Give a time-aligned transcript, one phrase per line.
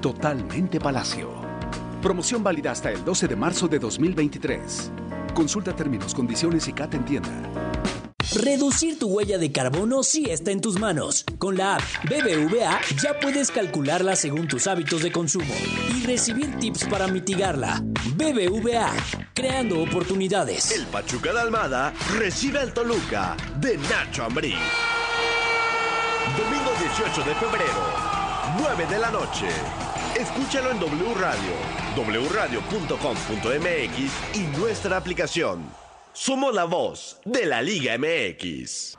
[0.00, 1.30] totalmente Palacio.
[2.02, 4.90] Promoción válida hasta el 12 de marzo de 2023.
[5.34, 7.68] Consulta términos, condiciones y CAT en tienda.
[8.34, 11.24] Reducir tu huella de carbono sí está en tus manos.
[11.38, 15.54] Con la app BBVA ya puedes calcularla según tus hábitos de consumo
[15.96, 17.82] y recibir tips para mitigarla.
[18.16, 18.92] BBVA,
[19.32, 20.70] creando oportunidades.
[20.72, 24.54] El Pachuca de Almada recibe al Toluca de Nacho Ambrí.
[26.36, 27.82] Domingo 18 de febrero,
[28.58, 29.48] 9 de la noche.
[30.18, 31.52] Escúchalo en W Radio,
[32.30, 35.62] wradio.com.mx y nuestra aplicación.
[36.12, 38.98] Somos la voz de la Liga MX.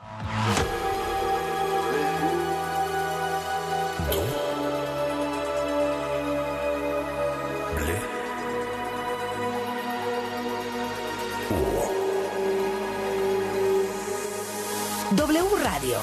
[15.10, 15.98] W Radio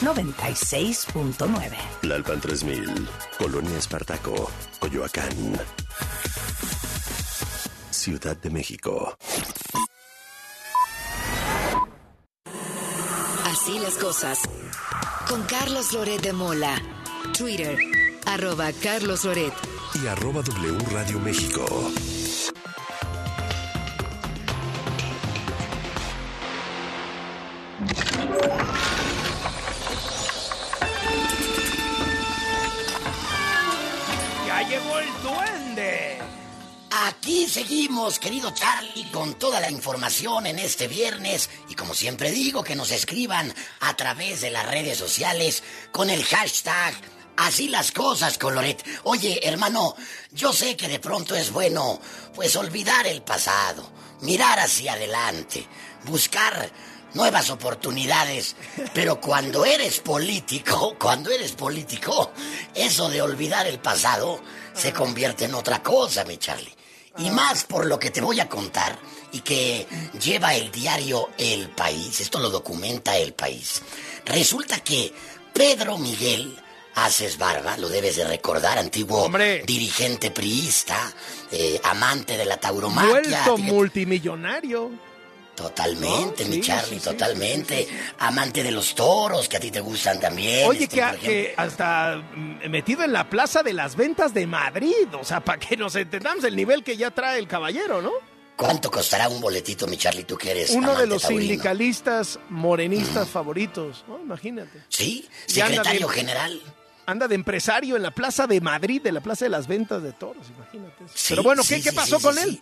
[0.00, 1.76] 96.9.
[2.02, 3.08] Lalpan 3000,
[3.38, 5.60] Colonia Espartaco, Coyoacán.
[7.90, 9.14] Ciudad de México.
[13.44, 14.38] Así las cosas.
[15.28, 16.80] Con Carlos Loret de Mola.
[17.36, 17.76] Twitter,
[18.24, 19.52] arroba Carlos Loret.
[20.02, 21.66] Y arroba W Radio México.
[37.10, 41.50] Aquí seguimos, querido Charlie, con toda la información en este viernes.
[41.68, 46.22] Y como siempre digo, que nos escriban a través de las redes sociales con el
[46.24, 46.94] hashtag
[47.36, 48.84] Así las cosas, Coloret.
[49.04, 49.96] Oye, hermano,
[50.30, 52.00] yo sé que de pronto es bueno,
[52.34, 55.66] pues olvidar el pasado, mirar hacia adelante,
[56.04, 56.70] buscar
[57.14, 58.54] nuevas oportunidades.
[58.94, 62.30] Pero cuando eres político, cuando eres político,
[62.74, 64.40] eso de olvidar el pasado
[64.74, 66.79] se convierte en otra cosa, mi Charlie.
[67.18, 68.98] Y más por lo que te voy a contar
[69.32, 69.86] y que
[70.20, 73.82] lleva el diario El País, esto lo documenta El País.
[74.24, 75.12] Resulta que
[75.52, 76.56] Pedro Miguel
[76.94, 79.30] Haces Barba, lo debes de recordar, antiguo
[79.64, 81.12] dirigente priista,
[81.52, 83.10] eh, amante de la tauromaquia.
[83.10, 84.90] Vuelto multimillonario.
[85.60, 87.88] Totalmente, No, mi sí, Charlie, sí, sí, totalmente.
[88.18, 90.66] Amante de los toros, que a ti te gustan también.
[90.66, 95.06] Oye, este, que, hasta mm, metido en la plaza de las ventas de Madrid.
[95.20, 98.12] O sea, para que nos entendamos el nivel que ya trae el caballero, ¿no?
[98.56, 101.40] ¿Cuánto costará un boletito, mi Charlie, tú que eres Uno de los taurino?
[101.40, 104.18] sindicalistas morenistas favoritos, ¿no?
[104.18, 104.82] Imagínate.
[104.88, 106.60] Sí, secretario de- general.
[107.06, 110.12] Anda de empresario en la plaza de Madrid, de la plaza de las ventas de
[110.12, 111.04] toros, imagínate.
[111.12, 112.60] Sí, Pero bueno, ¿qué, pasó con él?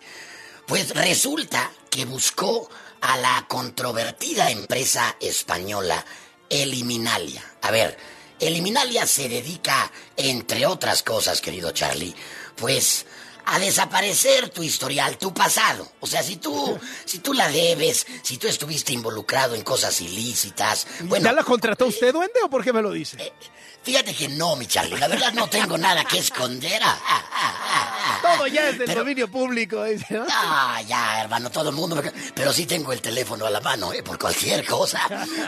[0.65, 2.69] Pues resulta que buscó
[3.01, 6.03] a la controvertida empresa española
[6.49, 7.43] Eliminalia.
[7.61, 7.97] A ver,
[8.39, 12.15] Eliminalia se dedica, entre otras cosas, querido Charlie,
[12.55, 13.05] pues
[13.51, 15.91] a desaparecer tu historial, tu pasado.
[15.99, 20.87] O sea, si tú, si tú la debes, si tú estuviste involucrado en cosas ilícitas,
[21.01, 23.33] bueno, ¿Ya la contrató usted, duende, o por qué me lo dice?
[23.81, 26.79] fíjate que no, mi Charlie, la verdad no tengo nada que esconder.
[26.83, 28.35] Ah, ah, ah, ah, ah.
[28.37, 29.83] Todo ya es del Pero- dominio público.
[29.85, 30.25] dice, ¿no?
[30.29, 31.95] Ah, ya, hermano, todo el mundo.
[31.95, 34.03] me- Pero sí tengo el teléfono a la mano, ¿eh?
[34.03, 35.01] Por cualquier cosa.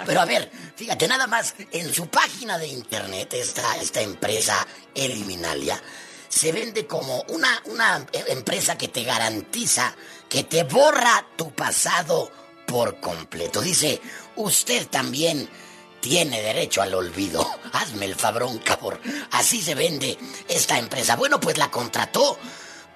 [0.06, 5.80] Pero a ver, fíjate, nada más, en su página de internet, esta, esta empresa Eliminalia,
[6.32, 9.94] se vende como una, una empresa que te garantiza
[10.30, 12.32] que te borra tu pasado
[12.66, 13.60] por completo.
[13.60, 14.02] Dice,
[14.38, 15.50] usted también
[16.00, 17.46] tiene derecho al olvido.
[17.74, 19.02] Hazme el fabrón, cabrón.
[19.32, 21.18] Así se vende esta empresa.
[21.18, 22.40] Bueno, pues la contrató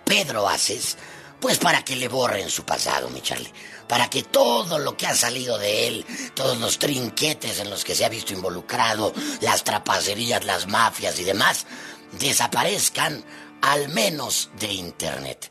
[0.05, 0.97] Pedro Aces,
[1.41, 3.51] pues para que le borren su pasado, mi Charlie.
[3.85, 7.95] Para que todo lo que ha salido de él, todos los trinquetes en los que
[7.95, 11.67] se ha visto involucrado, las trapacerías, las mafias y demás,
[12.13, 13.23] desaparezcan
[13.61, 15.49] al menos de Internet.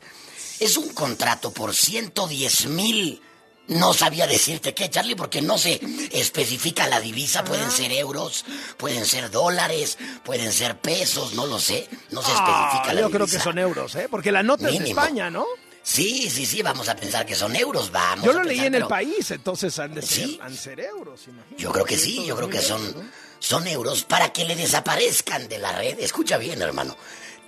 [0.59, 3.21] Es un contrato por 110 mil.
[3.67, 7.43] No sabía decirte qué, Charlie, porque no se especifica la divisa.
[7.43, 8.45] Pueden ser euros,
[8.77, 11.87] pueden ser dólares, pueden ser pesos, no lo sé.
[12.11, 13.37] No se especifica Ah, la yo creo divisa.
[13.39, 14.07] que son euros, ¿eh?
[14.09, 14.89] Porque la nota es de.
[14.89, 15.45] España, ¿no?
[15.81, 18.23] Sí, sí, sí, vamos a pensar que son euros, vamos.
[18.25, 20.39] Yo a lo leí en el país, entonces han de ser, ¿Sí?
[20.41, 21.61] han de ser euros, imagínate.
[21.61, 23.11] Yo creo que sí, yo creo que son,
[23.45, 25.99] son euros para que le desaparezcan de la red.
[25.99, 26.97] Escucha bien, hermano.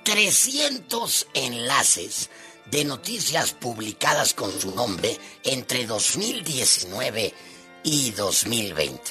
[0.03, 2.29] 300 enlaces
[2.69, 7.33] de noticias publicadas con su nombre entre 2019
[7.83, 9.01] y 2020.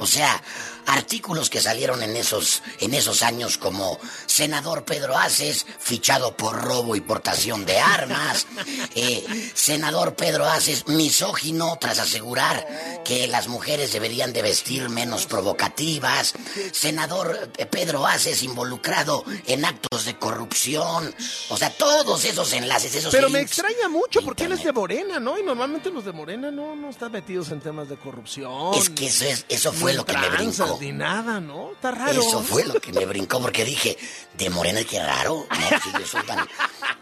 [0.00, 0.42] O sea,
[0.86, 6.96] artículos que salieron en esos, en esos años como senador Pedro Aces, fichado por robo
[6.96, 8.46] y portación de armas,
[8.94, 9.24] eh,
[9.54, 16.34] senador Pedro Aces, misógino tras asegurar que las mujeres deberían de vestir menos provocativas,
[16.72, 21.14] senador Pedro Aces involucrado en actos de corrupción,
[21.48, 24.82] o sea, todos esos enlaces, esos Pero me extraña mucho porque él es de internet.
[24.82, 25.38] Morena, ¿no?
[25.38, 28.74] Y normalmente los de Morena no, no están metidos en temas de corrupción.
[28.74, 30.71] Es que eso, es, eso fue lo que me brincó.
[30.80, 31.72] Ni nada, ¿no?
[31.72, 32.12] Está raro.
[32.20, 33.96] Eso fue lo que me brincó porque dije,
[34.34, 35.80] de Morena qué raro, ¿no?
[35.80, 36.48] Si ellos son tan,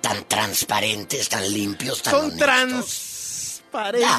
[0.00, 2.38] tan transparentes, tan limpios, tan Son honestos.
[2.38, 4.11] transparentes.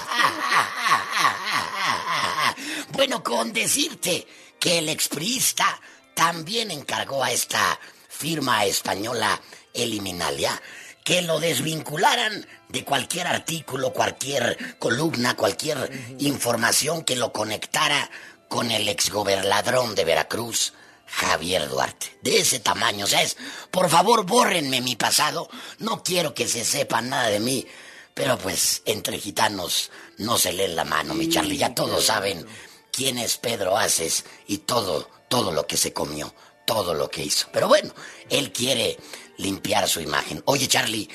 [2.91, 4.27] Bueno, con decirte
[4.59, 5.79] que el expriista
[6.13, 9.39] también encargó a esta firma española
[9.73, 10.61] Eliminalia
[11.03, 15.89] que lo desvincularan de cualquier artículo, cualquier columna, cualquier
[16.19, 18.09] información que lo conectara
[18.51, 20.73] con el exgobernadrón de Veracruz,
[21.07, 22.17] Javier Duarte.
[22.21, 23.37] De ese tamaño, o sea, es,
[23.71, 25.49] por favor, bórrenme mi pasado,
[25.79, 27.65] no quiero que se sepa nada de mí.
[28.13, 32.45] Pero pues, entre gitanos no se leen la mano, mi Charlie, ya todos saben
[32.91, 36.35] quién es Pedro Aces y todo, todo lo que se comió,
[36.67, 37.47] todo lo que hizo.
[37.53, 37.93] Pero bueno,
[38.29, 38.97] él quiere
[39.37, 40.43] limpiar su imagen.
[40.43, 41.09] Oye, Charlie,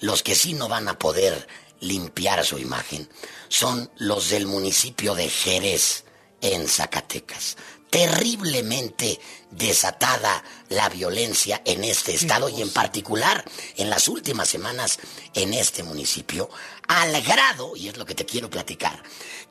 [0.00, 1.46] los que sí no van a poder
[1.78, 3.08] limpiar su imagen
[3.48, 6.06] son los del municipio de Jerez,
[6.42, 7.56] en Zacatecas.
[7.88, 13.44] Terriblemente desatada la violencia en este estado y en particular
[13.76, 14.98] en las últimas semanas
[15.34, 16.48] en este municipio,
[16.88, 19.02] al grado, y es lo que te quiero platicar,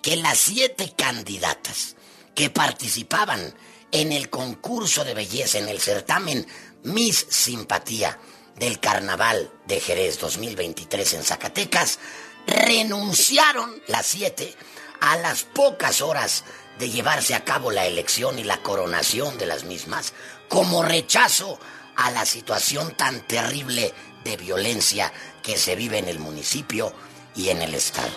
[0.01, 1.95] que las siete candidatas
[2.33, 3.53] que participaban
[3.91, 6.47] en el concurso de belleza, en el certamen
[6.83, 8.17] Miss Simpatía
[8.55, 11.99] del Carnaval de Jerez 2023 en Zacatecas,
[12.47, 14.55] renunciaron las siete
[14.99, 16.43] a las pocas horas
[16.81, 20.13] de llevarse a cabo la elección y la coronación de las mismas,
[20.49, 21.59] como rechazo
[21.95, 23.93] a la situación tan terrible
[24.23, 25.13] de violencia
[25.43, 26.91] que se vive en el municipio
[27.35, 28.09] y en el estado.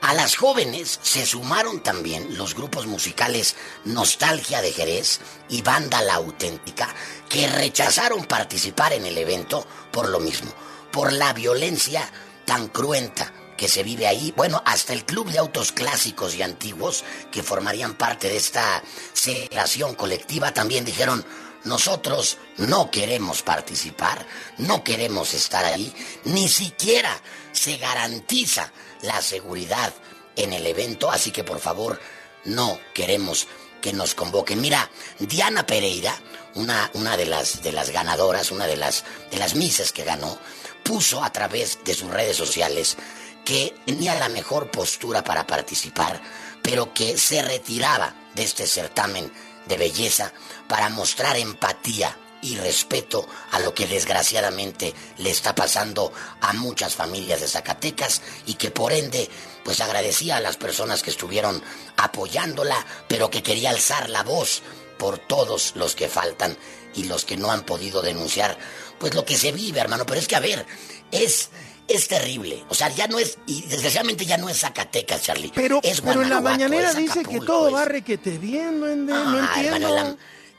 [0.00, 5.18] A las jóvenes se sumaron también los grupos musicales Nostalgia de Jerez
[5.48, 6.94] y Banda La Auténtica,
[7.28, 10.52] que rechazaron participar en el evento por lo mismo,
[10.92, 12.08] por la violencia
[12.44, 14.32] tan cruenta que se vive ahí.
[14.34, 18.82] Bueno, hasta el Club de Autos Clásicos y Antiguos, que formarían parte de esta
[19.12, 21.22] celebración colectiva, también dijeron,
[21.64, 24.24] nosotros no queremos participar,
[24.56, 25.92] no queremos estar ahí,
[26.24, 27.20] ni siquiera
[27.52, 28.72] se garantiza
[29.02, 29.92] la seguridad
[30.36, 32.00] en el evento, así que por favor
[32.44, 33.48] no queremos
[33.82, 34.60] que nos convoquen.
[34.60, 34.88] Mira,
[35.18, 36.14] Diana Pereira,
[36.54, 40.38] una, una de, las, de las ganadoras, una de las, de las mises que ganó,
[40.84, 42.96] puso a través de sus redes sociales
[43.48, 46.20] que tenía la mejor postura para participar,
[46.62, 49.32] pero que se retiraba de este certamen
[49.66, 50.34] de belleza
[50.68, 56.12] para mostrar empatía y respeto a lo que desgraciadamente le está pasando
[56.42, 59.30] a muchas familias de Zacatecas y que por ende
[59.64, 61.62] pues agradecía a las personas que estuvieron
[61.96, 64.60] apoyándola, pero que quería alzar la voz
[64.98, 66.54] por todos los que faltan
[66.94, 68.58] y los que no han podido denunciar
[68.98, 70.66] pues lo que se vive, hermano, pero es que a ver,
[71.10, 71.48] es
[71.88, 72.64] es terrible.
[72.68, 75.50] O sea, ya no es, y desgraciadamente ya no es Zacatecas, Charlie.
[75.54, 79.76] Pero, es pero en la mañanera dice que todo va requete bien, no Ah, entiendo.
[79.88, 80.16] hermano, en la,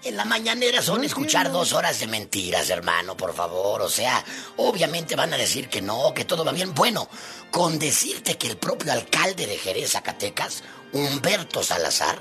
[0.09, 1.59] en la mañanera son No escuchar entiendo.
[1.59, 3.81] dos horas de mentiras, hermano, por favor.
[3.81, 4.23] O sea,
[4.57, 6.73] obviamente van a decir que no, que todo va bien.
[6.73, 7.07] Bueno,
[7.51, 12.19] con decirte que el propio alcalde de Jerez, Zacatecas, Humberto Salazar,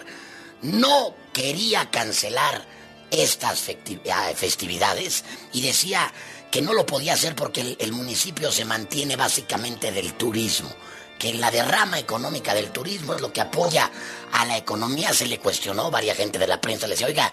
[0.61, 2.66] no quería cancelar
[3.11, 3.64] estas
[4.12, 6.12] ah, festividades y decía
[6.50, 10.70] que no lo podía hacer porque el, municipio se mantiene básicamente del turismo,
[11.18, 13.90] que la derrama económica del turismo es lo que apoya
[14.32, 15.12] a la economía.
[15.12, 17.32] Se le cuestionó, varias gente de la prensa le decía, oiga,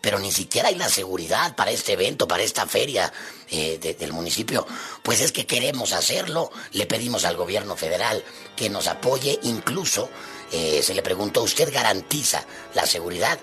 [0.00, 3.12] pero ni siquiera hay la seguridad para este evento, para esta feria
[3.50, 4.66] eh, de- del municipio.
[5.02, 8.22] Pues es que queremos hacerlo, le pedimos al gobierno federal
[8.56, 10.10] que nos apoye, incluso
[10.50, 12.44] eh, se le preguntó, ¿usted garantiza
[12.74, 13.38] la seguridad?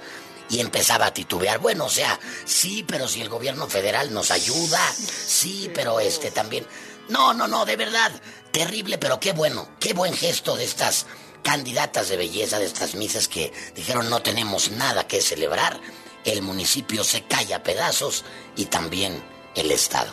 [0.50, 4.82] Y empezaba a titubear, bueno, o sea, sí, pero si el gobierno federal nos ayuda,
[4.94, 6.66] sí, pero este también.
[7.08, 8.12] No, no, no, de verdad,
[8.52, 11.06] terrible, pero qué bueno, qué buen gesto de estas
[11.44, 15.80] candidatas de belleza, de estas misas que dijeron no tenemos nada que celebrar,
[16.26, 18.26] el municipio se cae a pedazos
[18.56, 19.24] y también
[19.56, 20.12] el Estado.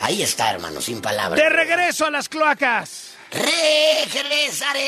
[0.00, 1.40] Ahí está, hermano, sin palabras.
[1.40, 3.14] ¡De regreso a las cloacas!
[3.30, 4.84] Regresaré.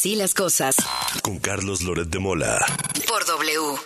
[0.00, 0.76] Así las cosas.
[1.22, 2.58] Con Carlos Loret de Mola.
[3.06, 3.78] Por W.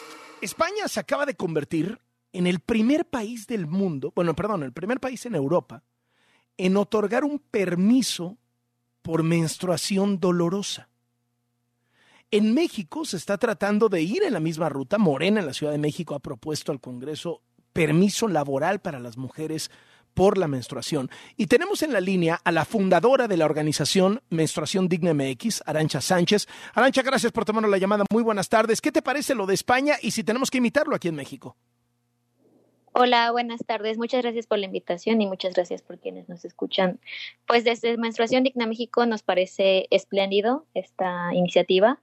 [0.42, 1.98] España se acaba de convertir
[2.32, 5.82] en el primer país del mundo, bueno, perdón, el primer país en Europa,
[6.56, 8.38] en otorgar un permiso
[9.02, 10.88] por menstruación dolorosa.
[12.30, 14.98] En México se está tratando de ir en la misma ruta.
[14.98, 17.42] Morena en la Ciudad de México ha propuesto al Congreso
[17.72, 19.68] permiso laboral para las mujeres
[20.14, 21.10] por la menstruación.
[21.36, 26.00] Y tenemos en la línea a la fundadora de la organización Menstruación Digna MX, Arancha
[26.00, 26.48] Sánchez.
[26.74, 28.04] Arancha, gracias por tomarnos la llamada.
[28.10, 28.80] Muy buenas tardes.
[28.80, 31.56] ¿Qué te parece lo de España y si tenemos que imitarlo aquí en México?
[32.96, 33.98] Hola, buenas tardes.
[33.98, 37.00] Muchas gracias por la invitación y muchas gracias por quienes nos escuchan.
[37.44, 41.98] Pues desde Menstruación Digna México nos parece espléndido esta iniciativa.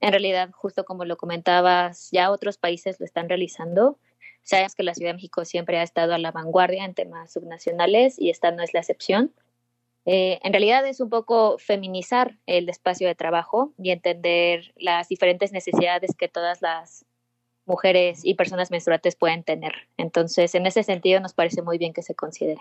[0.00, 3.98] En realidad, justo como lo comentabas, ya otros países lo están realizando.
[4.42, 8.18] Sabes que la Ciudad de México siempre ha estado a la vanguardia en temas subnacionales
[8.18, 9.32] y esta no es la excepción.
[10.04, 15.52] Eh, en realidad es un poco feminizar el espacio de trabajo y entender las diferentes
[15.52, 17.04] necesidades que todas las
[17.66, 19.72] mujeres y personas menstruantes pueden tener.
[19.96, 22.60] Entonces, en ese sentido, nos parece muy bien que se considere.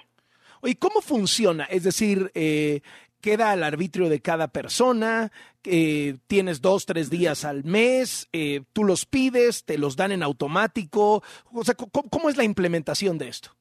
[0.61, 1.65] Oye, ¿cómo funciona?
[1.65, 2.81] Es decir, eh,
[3.21, 5.31] queda al arbitrio de cada persona,
[5.63, 10.23] eh, tienes dos, tres días al mes, eh, tú los pides, te los dan en
[10.23, 11.23] automático.
[11.53, 13.55] O sea, ¿cómo, es la implementación de esto?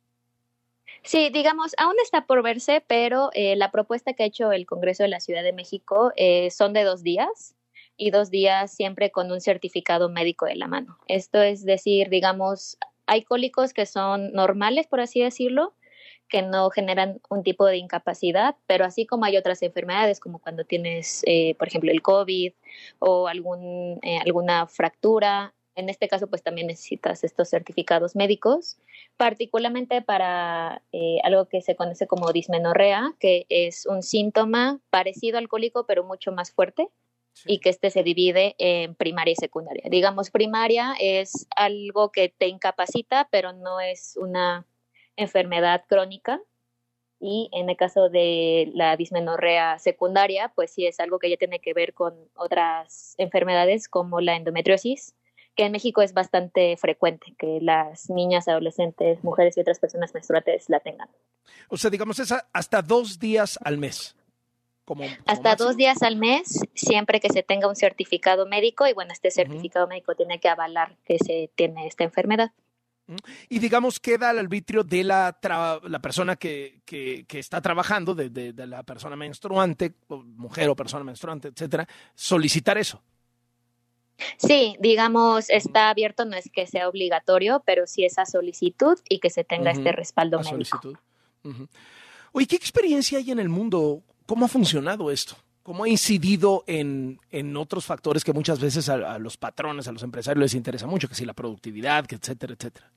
[1.02, 5.02] Sí, digamos, aún está por verse, pero eh, la propuesta que ha hecho el Congreso
[5.02, 6.12] de la Ciudad de México
[6.50, 7.54] son de dos días
[7.96, 10.98] y dos días siempre con un certificado médico de la mano.
[11.06, 15.74] Esto es decir, digamos, hay cólicos que son normales, por así decirlo,
[16.30, 20.64] que no generan un tipo de incapacidad, pero así como hay otras enfermedades, como cuando
[20.64, 22.52] tienes, eh, por ejemplo, el COVID
[23.00, 28.78] o algún, eh, alguna fractura, en este caso pues también necesitas estos certificados médicos,
[29.16, 35.48] particularmente para eh, algo que se conoce como dismenorrea, que es un síntoma parecido al
[35.48, 36.88] cólico pero mucho más fuerte
[37.46, 39.84] y que este se divide en primaria y secundaria.
[39.90, 44.66] Digamos, primaria es algo que te incapacita, pero no es una
[45.22, 46.40] enfermedad crónica
[47.20, 51.60] y en el caso de la dismenorrea secundaria, pues sí es algo que ya tiene
[51.60, 55.14] que ver con otras enfermedades como la endometriosis,
[55.54, 60.70] que en México es bastante frecuente que las niñas, adolescentes, mujeres y otras personas menstruantes
[60.70, 61.10] la tengan.
[61.68, 64.16] O sea, digamos, es hasta dos días al mes.
[64.86, 69.12] Como, hasta dos días al mes, siempre que se tenga un certificado médico y bueno,
[69.12, 72.50] este certificado médico tiene que avalar que se tiene esta enfermedad.
[73.48, 75.36] Y digamos, queda al arbitrio de la,
[75.84, 81.48] la persona que, que, está trabajando, de, de, la persona menstruante, mujer o persona menstruante,
[81.48, 83.02] etcétera, solicitar eso.
[84.36, 89.30] Sí, digamos, está abierto, no es que sea obligatorio, pero sí esa solicitud y que
[89.30, 90.50] se tenga este respaldo médico.
[90.50, 90.96] Solicitud.
[92.32, 94.02] Oye, ¿qué experiencia hay en el mundo?
[94.26, 95.36] ¿Cómo ha funcionado esto?
[95.62, 99.92] ¿Cómo ha incidido en, en otros factores que muchas veces a, a, los patrones, a
[99.92, 102.90] los empresarios les interesa mucho, que si la productividad, que etcétera, etcétera?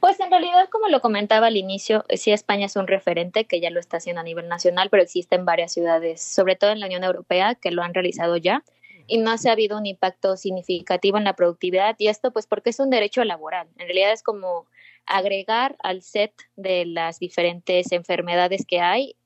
[0.00, 3.70] Pues en realidad, como lo comentaba al inicio, sí España es un referente que ya
[3.70, 7.02] lo está haciendo a nivel nacional, pero existen varias ciudades, sobre todo en la Unión
[7.02, 8.62] Europea, que lo han realizado ya
[9.08, 12.70] y no se ha habido un impacto significativo en la productividad y esto pues porque
[12.70, 13.66] es un derecho laboral.
[13.78, 14.66] En realidad es como
[15.06, 19.16] agregar al set de las diferentes enfermedades que hay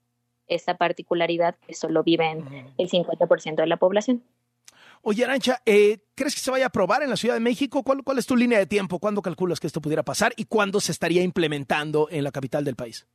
[0.47, 4.23] esa particularidad que solo viven el 50% de la población.
[5.05, 7.83] Oye, Arancha, eh, ¿crees que se vaya a aprobar en la Ciudad de México?
[7.83, 8.99] ¿Cuál, ¿Cuál es tu línea de tiempo?
[8.99, 12.77] ¿Cuándo calculas que esto pudiera pasar y cuándo se estaría implementando en la capital del
[12.77, 13.05] país?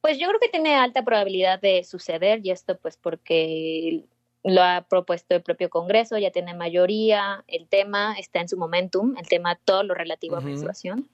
[0.00, 4.04] Pues yo creo que tiene alta probabilidad de suceder y esto pues porque
[4.44, 9.16] lo ha propuesto el propio Congreso, ya tiene mayoría, el tema está en su momentum,
[9.18, 11.08] el tema todo lo relativo a menstruación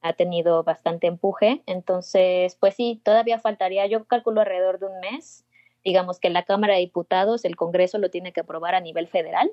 [0.00, 5.44] ha tenido bastante empuje, entonces pues sí, todavía faltaría, yo calculo alrededor de un mes
[5.88, 9.50] digamos que la Cámara de Diputados, el Congreso lo tiene que aprobar a nivel federal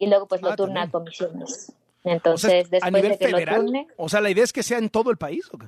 [0.00, 1.72] y luego pues lo ah, turna a comisiones.
[2.02, 3.86] Entonces, después de que lo turne.
[3.96, 5.48] O sea, la idea es que sea en todo el país.
[5.52, 5.66] ¿o qué?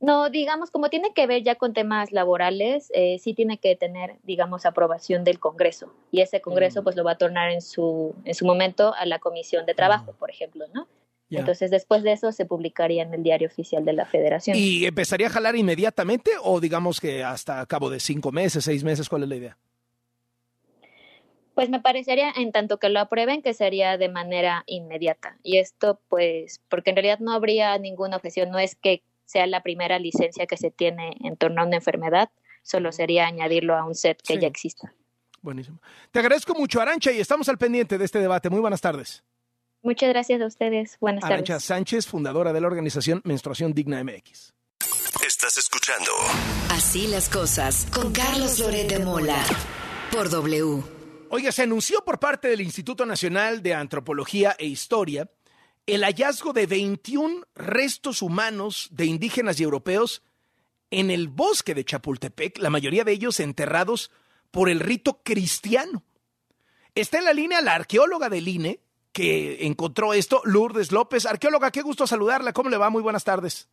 [0.00, 4.16] No, digamos, como tiene que ver ya con temas laborales, eh, sí tiene que tener,
[4.22, 5.92] digamos, aprobación del Congreso.
[6.10, 6.84] Y ese Congreso, mm.
[6.84, 10.12] pues, lo va a turnar en su, en su momento a la Comisión de Trabajo,
[10.12, 10.16] mm.
[10.16, 10.86] por ejemplo, ¿no?
[11.30, 14.56] Entonces, después de eso se publicaría en el diario oficial de la Federación.
[14.56, 19.08] ¿Y empezaría a jalar inmediatamente o digamos que hasta cabo de cinco meses, seis meses?
[19.08, 19.58] ¿Cuál es la idea?
[21.54, 25.38] Pues me parecería, en tanto que lo aprueben, que sería de manera inmediata.
[25.42, 29.62] Y esto, pues, porque en realidad no habría ninguna objeción, no es que sea la
[29.62, 32.30] primera licencia que se tiene en torno a una enfermedad,
[32.62, 34.92] solo sería añadirlo a un set que ya exista.
[35.40, 35.80] Buenísimo.
[36.10, 38.50] Te agradezco mucho, Arancha, y estamos al pendiente de este debate.
[38.50, 39.24] Muy buenas tardes.
[39.86, 40.96] Muchas gracias a ustedes.
[41.00, 44.52] Buenas Arancha Sánchez, fundadora de la organización Menstruación Digna MX.
[45.24, 46.10] Estás escuchando
[46.70, 49.40] Así las cosas con Carlos Loret de Mola
[50.10, 50.82] por W.
[51.30, 55.30] Oiga, se anunció por parte del Instituto Nacional de Antropología e Historia
[55.86, 60.24] el hallazgo de 21 restos humanos de indígenas y europeos
[60.90, 64.10] en el bosque de Chapultepec, la mayoría de ellos enterrados
[64.50, 66.02] por el rito cristiano.
[66.96, 68.80] Está en la línea la arqueóloga del INE
[69.16, 71.24] que encontró esto, Lourdes López.
[71.24, 72.52] Arqueóloga, qué gusto saludarla.
[72.52, 72.90] ¿Cómo le va?
[72.90, 73.70] Muy buenas tardes.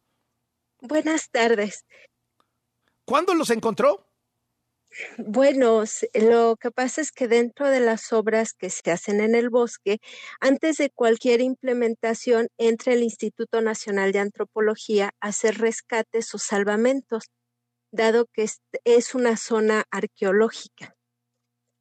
[0.80, 1.86] Buenas tardes.
[3.04, 4.08] ¿Cuándo los encontró?
[5.18, 5.84] Bueno,
[6.14, 10.00] lo que pasa es que dentro de las obras que se hacen en el bosque,
[10.40, 17.26] antes de cualquier implementación, entra el Instituto Nacional de Antropología a hacer rescates o salvamentos,
[17.92, 18.48] dado que
[18.86, 20.96] es una zona arqueológica.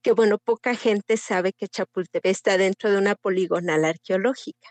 [0.03, 4.71] Que bueno, poca gente sabe que Chapultepec está dentro de una poligonal arqueológica.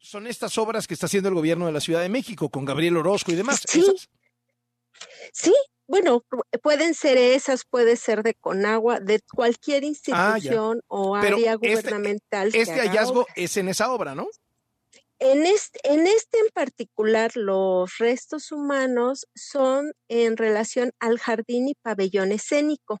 [0.00, 2.96] Son estas obras que está haciendo el gobierno de la Ciudad de México con Gabriel
[2.96, 3.62] Orozco y demás.
[3.66, 3.84] Sí,
[5.32, 5.54] sí
[5.88, 6.22] bueno,
[6.62, 12.50] pueden ser esas, puede ser de Conagua, de cualquier ah, institución o área este, gubernamental.
[12.54, 14.28] Este, hallazgo es en esa obra, ¿no?
[15.18, 21.74] En este, en este en particular, los restos humanos son en relación al jardín y
[21.74, 23.00] pabellón escénico,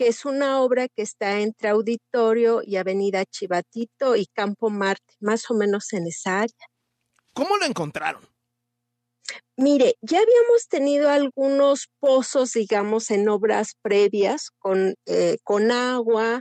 [0.00, 5.50] que es una obra que está entre Auditorio y Avenida Chivatito y Campo Marte, más
[5.50, 6.66] o menos en esa área.
[7.34, 8.26] ¿Cómo lo encontraron?
[9.58, 16.40] Mire, ya habíamos tenido algunos pozos, digamos, en obras previas con, eh, con agua,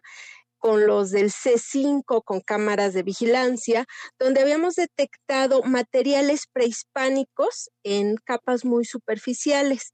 [0.58, 3.86] con los del C5, con cámaras de vigilancia,
[4.18, 9.92] donde habíamos detectado materiales prehispánicos en capas muy superficiales.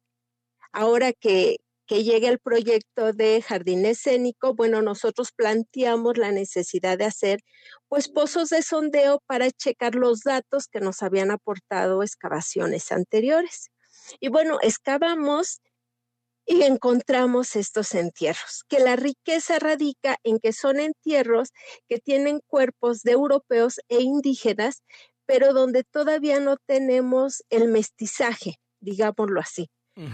[0.72, 7.06] Ahora que, que llegue el proyecto de jardín escénico, bueno, nosotros planteamos la necesidad de
[7.06, 7.40] hacer
[7.88, 13.70] pues pozos de sondeo para checar los datos que nos habían aportado excavaciones anteriores.
[14.20, 15.62] Y bueno, excavamos
[16.46, 21.50] y encontramos estos entierros, que la riqueza radica en que son entierros
[21.88, 24.84] que tienen cuerpos de europeos e indígenas,
[25.26, 29.70] pero donde todavía no tenemos el mestizaje, digámoslo así.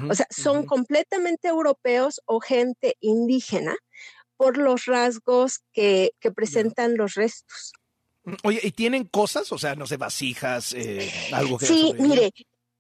[0.10, 3.76] O sea, son completamente europeos o gente indígena,
[4.42, 7.74] por los rasgos que, presentan los restos.
[8.24, 9.52] Mm, oye, ¿y tienen cosas?
[9.52, 11.68] O sea, no sé, vasijas, eh, algo que...
[11.68, 12.32] Sí, mire,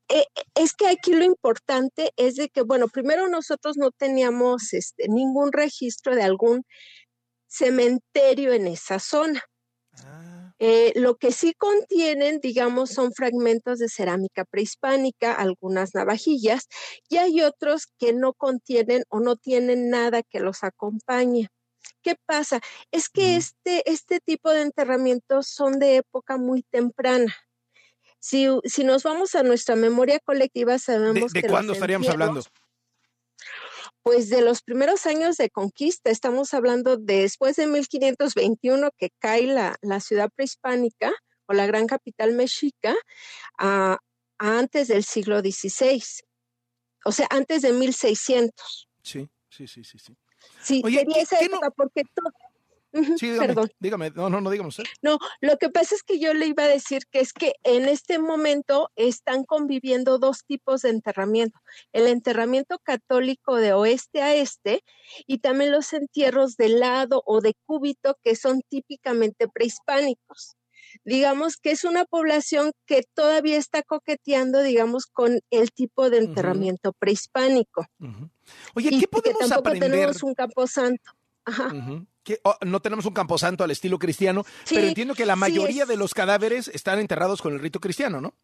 [0.10, 5.08] eh, es que aquí lo importante es de que, bueno, primero nosotros no teníamos este,
[5.08, 6.66] ningún registro de algún
[7.46, 9.44] cementerio en esa zona.
[10.64, 16.68] Eh, lo que sí contienen, digamos, son fragmentos de cerámica prehispánica, algunas navajillas,
[17.10, 21.48] y hay otros que no contienen o no tienen nada que los acompañe.
[22.04, 22.62] ¿Qué pasa?
[22.92, 27.36] Es que este, este tipo de enterramientos son de época muy temprana.
[28.20, 32.44] Si, si nos vamos a nuestra memoria colectiva, sabemos ¿De, de cuándo estaríamos hablando?
[34.04, 40.00] Pues de los primeros años de conquista, estamos hablando después de 1521 que cae la,
[40.00, 41.12] ciudad prehispánica
[41.46, 42.96] o la gran capital mexica,
[43.58, 44.00] a,
[44.38, 46.02] antes del siglo XVI,
[47.06, 48.90] o sea, antes de 1600.
[49.04, 50.00] Sí, sí, sí, sí.
[50.64, 52.32] Sí, sí sería esa época porque todo
[53.18, 53.72] sí, dígame, Perdón.
[53.80, 54.84] dígame, no, no, no, dígame usted.
[55.02, 57.88] No, lo que pasa es que yo le iba a decir que es que en
[57.88, 61.60] este momento están conviviendo dos tipos de enterramiento,
[61.94, 64.84] el enterramiento católico de oeste a este
[65.28, 70.58] y también los entierros de lado o de cúbito que son típicamente prehispánicos.
[71.06, 76.92] Digamos que es una población que todavía está coqueteando, digamos, con el tipo de enterramiento
[76.92, 77.86] prehispánico.
[78.76, 81.12] Oye, ¿qué podemos que tampoco tenemos un camposanto.
[81.46, 81.72] Ajá
[82.24, 85.98] que oh, no tenemos un camposanto al estilo cristiano, pero entiendo que la mayoría de
[85.98, 88.36] los cadáveres están enterrados con el rito cristiano, ¿no?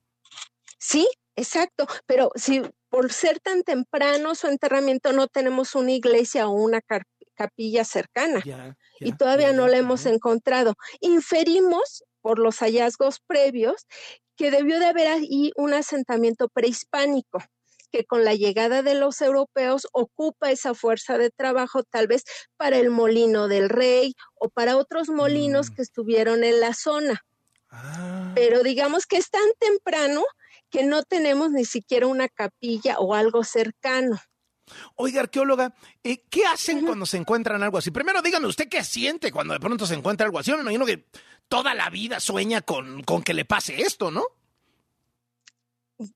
[0.79, 6.51] Sí, exacto, pero si por ser tan temprano su enterramiento no tenemos una iglesia o
[6.51, 6.81] una
[7.35, 8.43] capilla cercana
[8.99, 10.75] y todavía no la hemos encontrado.
[11.01, 13.85] Inferimos por los hallazgos previos
[14.35, 17.39] que debió de haber ahí un asentamiento prehispánico
[17.91, 22.23] que con la llegada de los europeos ocupa esa fuerza de trabajo tal vez
[22.57, 25.75] para el molino del rey o para otros molinos mm.
[25.75, 27.21] que estuvieron en la zona.
[27.69, 28.31] Ah.
[28.35, 30.23] Pero digamos que es tan temprano
[30.69, 34.19] que no tenemos ni siquiera una capilla o algo cercano.
[34.95, 35.73] Oiga, arqueóloga,
[36.03, 37.91] eh, ¿qué hacen cuando se encuentran algo así?
[37.91, 40.51] Primero dígame usted qué siente cuando de pronto se encuentra algo así.
[40.51, 41.07] Yo me imagino que
[41.47, 44.25] toda la vida sueña con, con que le pase esto, ¿no?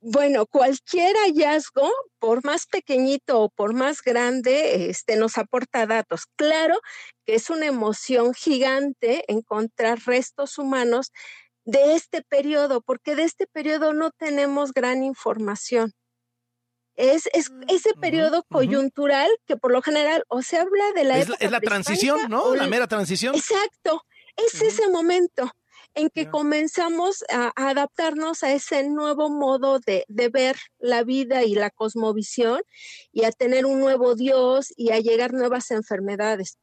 [0.02, 1.89] Bueno, cualquier hallazgo,
[2.20, 6.28] por más pequeñito o por más grande, este, nos aporta datos.
[6.36, 6.80] Claro
[7.26, 11.12] que es una emoción gigante encontrar restos humanos
[11.65, 15.94] de este periodo, porque de este periodo no tenemos gran información.
[16.96, 21.17] Es, mm, ese periodo coyuntural que por lo general o se habla de la...
[21.17, 22.56] Es, la, es la transición, ¿no?
[22.56, 23.34] La mera transición.
[23.34, 24.04] Exacto,
[24.36, 25.52] es ese momento.
[25.93, 31.56] En que comenzamos a, adaptarnos a ese nuevo modo de, de, ver la vida y
[31.56, 32.62] la cosmovisión
[33.12, 36.58] y a tener un nuevo Dios y a llegar nuevas enfermedades.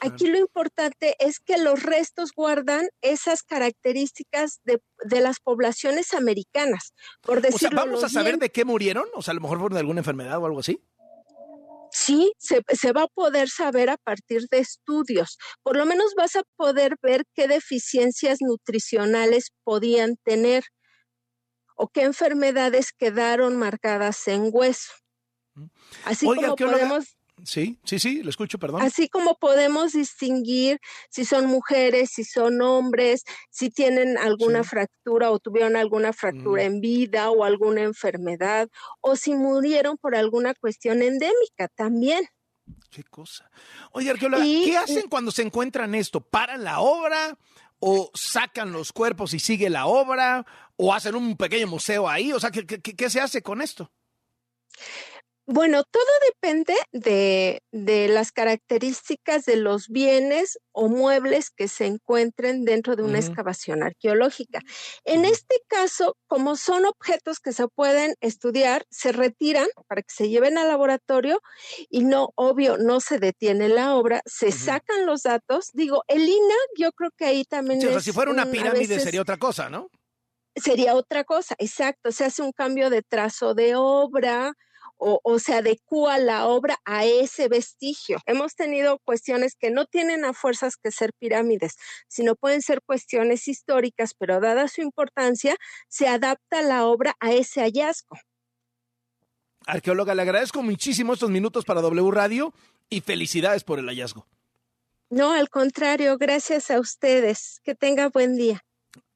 [0.00, 6.94] Aquí lo importante es que los restos guardan esas características de, de las poblaciones americanas,
[7.20, 7.68] por decirlo.
[7.68, 9.04] O sea, ¿vamos a saber de qué murieron?
[9.14, 10.80] O sea, a lo mejor por alguna enfermedad o algo así.
[11.96, 15.38] Sí, se, se, va a poder saber a partir de estudios.
[15.62, 20.64] Por lo menos vas a poder ver qué deficiencias nutricionales podían tener
[21.76, 24.90] o qué enfermedades quedaron marcadas en hueso.
[26.04, 27.16] Así Oiga, como podemos...
[27.42, 28.82] Sí, sí, sí, lo escucho, perdón.
[28.82, 30.78] Así como podemos distinguir
[31.10, 34.70] si son mujeres, si son hombres, si tienen alguna sí.
[34.70, 36.66] fractura o tuvieron alguna fractura mm.
[36.66, 38.68] en vida o alguna enfermedad,
[39.00, 42.24] o si murieron por alguna cuestión endémica también.
[42.88, 43.50] Qué cosa.
[43.92, 46.20] Oye, arqueóloga, y, ¿qué hacen cuando se encuentran esto?
[46.20, 47.36] ¿Paran la obra?
[47.80, 50.46] ¿O sacan los cuerpos y sigue la obra?
[50.76, 52.32] ¿O hacen un pequeño museo ahí?
[52.32, 53.90] O sea, ¿qué, qué, qué se hace con esto?
[55.46, 62.64] Bueno, todo depende de, de, las características de los bienes o muebles que se encuentren
[62.64, 63.26] dentro de una uh -huh.
[63.26, 64.60] excavación arqueológica.
[65.04, 70.30] En este caso, como son objetos que se pueden estudiar, se retiran para que se
[70.30, 71.42] lleven al laboratorio
[71.90, 74.64] y no, obvio, no se detiene la obra, se uh -huh.
[74.64, 75.70] sacan los datos.
[75.74, 78.50] Digo, el INA, yo creo que ahí también sí, es o sea, si fuera una
[78.50, 79.90] pirámide veces, sería otra cosa, ¿no?
[80.56, 82.12] Sería otra cosa, exacto.
[82.12, 84.54] Se hace un cambio de trazo de obra,
[84.96, 88.18] o, o, se adecua la obra a ese vestigio.
[88.26, 91.76] Hemos tenido cuestiones que no tienen a fuerzas que ser pirámides,
[92.08, 95.56] sino pueden ser cuestiones históricas, pero dada su importancia,
[95.88, 98.16] se adapta la obra a ese hallazgo.
[99.66, 102.52] Arqueóloga, le agradezco muchísimo estos minutos para W Radio
[102.90, 104.26] y felicidades por el hallazgo.
[105.10, 107.60] No, al contrario, gracias a ustedes.
[107.62, 108.64] Que tenga buen día.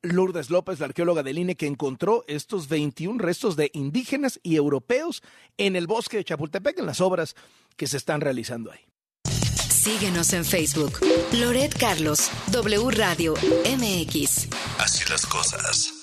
[0.03, 5.23] Lourdes López, la arqueóloga del INE, que encontró estos 21 restos de indígenas y europeos
[5.57, 7.35] en el bosque de Chapultepec, en las obras
[7.77, 8.81] que se están realizando ahí.
[9.25, 10.99] Síguenos en Facebook.
[11.33, 14.49] Loret Carlos, W Radio MX.
[14.79, 15.98] Así las cosas.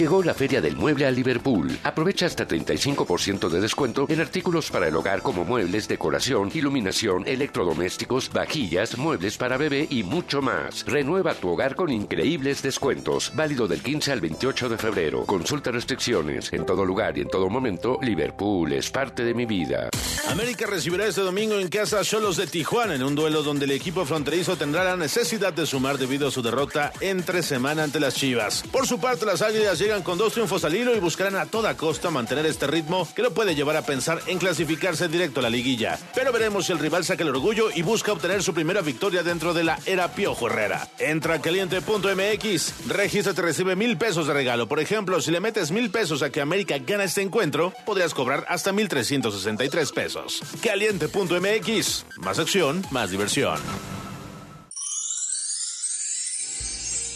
[0.00, 1.78] Llegó la Feria del Mueble a Liverpool.
[1.84, 8.32] Aprovecha hasta 35% de descuento en artículos para el hogar como muebles, decoración, iluminación, electrodomésticos,
[8.32, 10.86] vajillas, muebles para bebé y mucho más.
[10.86, 13.30] Renueva tu hogar con increíbles descuentos.
[13.34, 15.26] Válido del 15 al 28 de febrero.
[15.26, 16.50] Consulta restricciones.
[16.54, 19.90] En todo lugar y en todo momento, Liverpool es parte de mi vida.
[20.30, 23.72] América recibirá este domingo en casa a Cholos de Tijuana en un duelo donde el
[23.72, 28.14] equipo fronterizo tendrá la necesidad de sumar debido a su derrota entre semana ante las
[28.14, 28.62] Chivas.
[28.70, 31.76] Por su parte, las Águilas llegan con dos triunfos al hilo y buscarán a toda
[31.76, 35.50] costa mantener este ritmo que lo puede llevar a pensar en clasificarse directo a la
[35.50, 35.98] liguilla.
[36.14, 39.52] Pero veremos si el rival saca el orgullo y busca obtener su primera victoria dentro
[39.52, 40.88] de la era Piojo Herrera.
[40.98, 44.68] Entra a caliente.mx, regístrate recibe mil pesos de regalo.
[44.68, 48.46] Por ejemplo, si le metes mil pesos a que América gana este encuentro, podrías cobrar
[48.48, 50.40] hasta mil trescientos sesenta y tres pesos.
[50.62, 53.58] Caliente.mx, más acción, más diversión.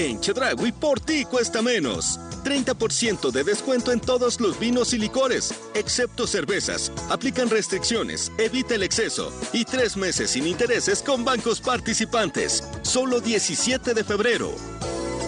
[0.00, 2.18] En Chedragui por ti cuesta menos.
[2.42, 6.90] 30% de descuento en todos los vinos y licores, excepto cervezas.
[7.10, 12.64] Aplican restricciones, evita el exceso y tres meses sin intereses con bancos participantes.
[12.80, 14.54] Solo 17 de febrero.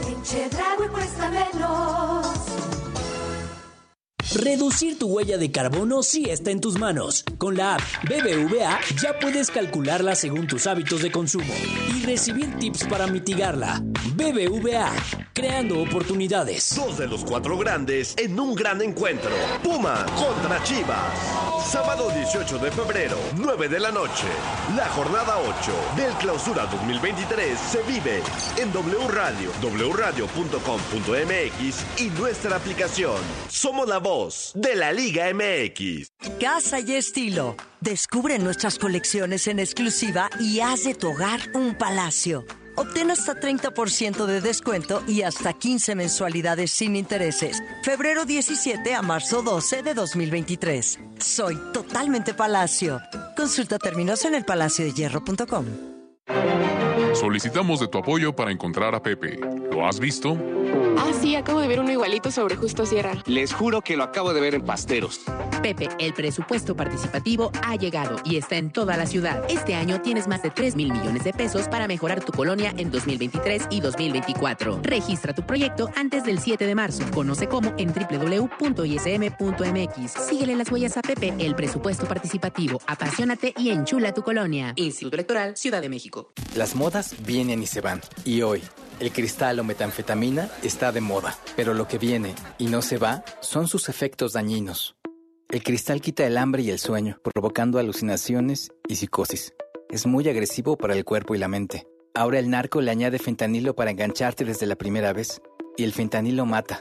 [0.07, 2.62] En cuesta menos.
[4.35, 7.23] Reducir tu huella de carbono sí está en tus manos.
[7.37, 11.53] Con la app BBVA ya puedes calcularla según tus hábitos de consumo
[11.95, 13.83] y recibir tips para mitigarla.
[14.15, 14.91] BBVA,
[15.35, 16.75] creando oportunidades.
[16.75, 19.31] Dos de los cuatro grandes en un gran encuentro.
[19.63, 21.13] Puma contra Chivas.
[21.71, 24.27] Sábado 18 de febrero, 9 de la noche.
[24.77, 28.21] La jornada 8 del Clausura 2023 se vive
[28.57, 30.31] en W Radio, wradio.com.mx
[32.01, 33.17] y nuestra aplicación.
[33.49, 34.22] Somos la voz
[34.55, 36.13] de la Liga MX.
[36.41, 37.57] Casa y estilo.
[37.81, 42.45] Descubre nuestras colecciones en exclusiva y haz de tu hogar un palacio.
[42.77, 47.63] Obtén hasta 30% de descuento y hasta 15 mensualidades sin intereses.
[47.83, 50.99] Febrero 17 a marzo 12 de 2023.
[51.19, 53.01] Soy totalmente Palacio.
[53.37, 55.92] Consulta términos en elpalaciodehierro.com.
[57.15, 59.39] Solicitamos de tu apoyo para encontrar a Pepe.
[59.71, 60.37] ¿Lo has visto?
[60.99, 63.13] Ah, sí, acabo de ver uno igualito sobre Justo Sierra.
[63.27, 65.21] Les juro que lo acabo de ver en Pasteros.
[65.63, 69.45] Pepe, el presupuesto participativo ha llegado y está en toda la ciudad.
[69.49, 72.91] Este año tienes más de 3 mil millones de pesos para mejorar tu colonia en
[72.91, 74.81] 2023 y 2024.
[74.83, 77.05] Registra tu proyecto antes del 7 de marzo.
[77.15, 78.53] Conoce cómo en www.ism.mx.
[80.29, 82.81] Síguele las huellas a Pepe, el presupuesto participativo.
[82.89, 84.73] Apasionate y enchula tu colonia.
[84.75, 86.33] Instituto Electoral, Ciudad de México.
[86.57, 88.01] Las modas vienen y se van.
[88.25, 88.63] Y hoy,
[88.99, 91.39] el cristal o metanfetamina está de moda.
[91.55, 94.97] Pero lo que viene y no se va son sus efectos dañinos.
[95.53, 99.53] El cristal quita el hambre y el sueño, provocando alucinaciones y psicosis.
[99.91, 101.87] Es muy agresivo para el cuerpo y la mente.
[102.15, 105.43] Ahora el narco le añade fentanilo para engancharte desde la primera vez.
[105.77, 106.81] Y el fentanilo mata.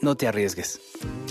[0.00, 0.80] No te arriesgues.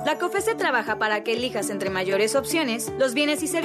[0.06, 3.64] La COFESE trabaja para que elijas entre mayores opciones los bienes y servicios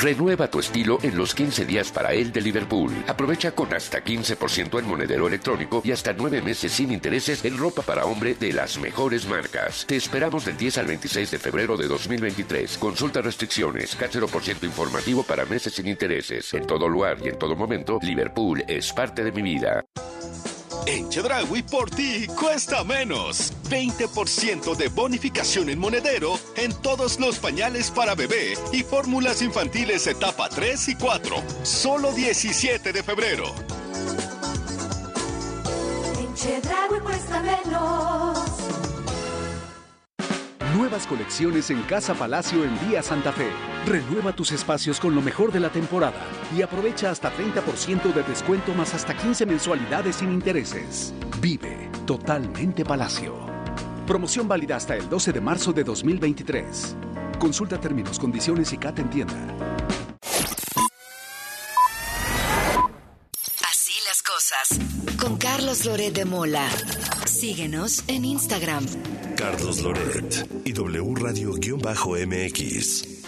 [0.00, 2.90] Renueva tu estilo en los 15 días para él de Liverpool.
[3.06, 7.82] Aprovecha con hasta 15% en monedero electrónico y hasta 9 meses sin intereses en ropa
[7.82, 9.84] para hombre de las mejores marcas.
[9.86, 12.78] Te esperamos del 10 al 26 de febrero de 2023.
[12.78, 13.94] Consulta restricciones,
[14.40, 16.54] ciento informativo para meses sin intereses.
[16.54, 19.84] En todo lugar y en todo momento, Liverpool es parte de mi vida.
[20.86, 23.52] En Chedraui por ti cuesta menos.
[23.68, 30.48] 20% de bonificación en monedero en todos los pañales para bebé y fórmulas infantiles etapa
[30.48, 31.36] 3 y 4.
[31.62, 33.44] Solo 17 de febrero.
[36.18, 38.59] En Chedraui cuesta menos.
[40.76, 43.50] Nuevas colecciones en Casa Palacio en Vía Santa Fe.
[43.86, 46.20] Renueva tus espacios con lo mejor de la temporada
[46.56, 51.12] y aprovecha hasta 30% de descuento más hasta 15 mensualidades sin intereses.
[51.40, 53.34] Vive totalmente Palacio.
[54.06, 56.96] Promoción válida hasta el 12 de marzo de 2023.
[57.40, 59.56] Consulta términos, condiciones y CAT en tienda.
[63.68, 65.18] Así las cosas.
[65.18, 66.68] Con Carlos Loret de Mola.
[67.40, 68.84] Síguenos en Instagram.
[69.34, 73.24] Carlos Loret y W Radio-MX.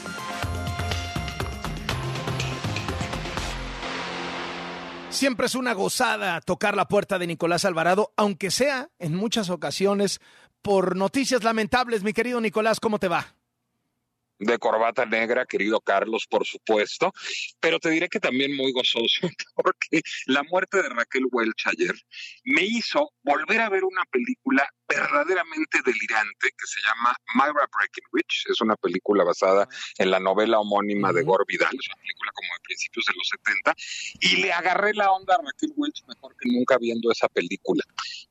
[5.09, 10.21] Siempre es una gozada tocar la puerta de Nicolás Alvarado, aunque sea en muchas ocasiones
[10.61, 12.03] por noticias lamentables.
[12.03, 13.35] Mi querido Nicolás, ¿cómo te va?
[14.43, 17.13] De corbata negra, querido Carlos, por supuesto,
[17.61, 19.21] pero te diré que también muy gozoso,
[19.55, 21.95] porque la muerte de Raquel Welch ayer
[22.45, 28.51] me hizo volver a ver una película verdaderamente delirante que se llama Myra Breckinridge.
[28.51, 32.49] Es una película basada en la novela homónima de Gore Vidal, es una película como
[32.55, 33.75] de principios de los 70,
[34.21, 37.83] y le agarré la onda a Raquel Welch mejor que nunca viendo esa película.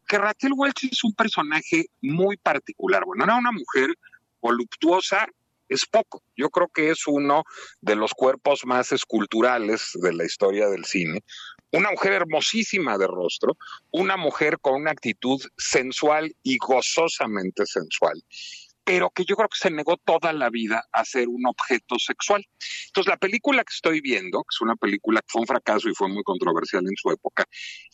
[0.08, 3.06] Que Raquel Welch es un personaje muy particular.
[3.06, 3.96] Bueno, era una mujer
[4.42, 5.28] voluptuosa,
[5.72, 6.22] es poco.
[6.36, 7.44] Yo creo que es uno
[7.82, 11.24] de los cuerpos más esculturales de la historia del cine.
[11.72, 13.58] Una mujer hermosísima de rostro,
[13.92, 18.22] una mujer con una actitud sensual y gozosamente sensual
[18.84, 22.44] pero que yo creo que se negó toda la vida a ser un objeto sexual.
[22.88, 25.94] Entonces, la película que estoy viendo, que es una película que fue un fracaso y
[25.94, 27.46] fue muy controversial en su época,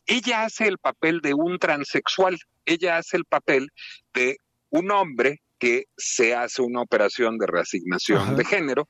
[0.06, 3.70] ella hace el papel de un transexual, ella hace el papel
[4.14, 4.38] de
[4.70, 8.88] un hombre que se hace una operación de reasignación de género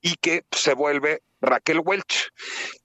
[0.00, 2.30] y que se vuelve Raquel Welch.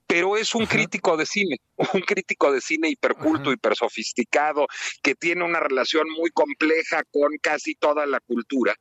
[0.05, 1.59] Pero es un crítico de cine,
[1.93, 4.67] un crítico de cine hiperculto, hipersofisticado,
[5.01, 8.75] que tiene una relación muy compleja con casi toda la cultura.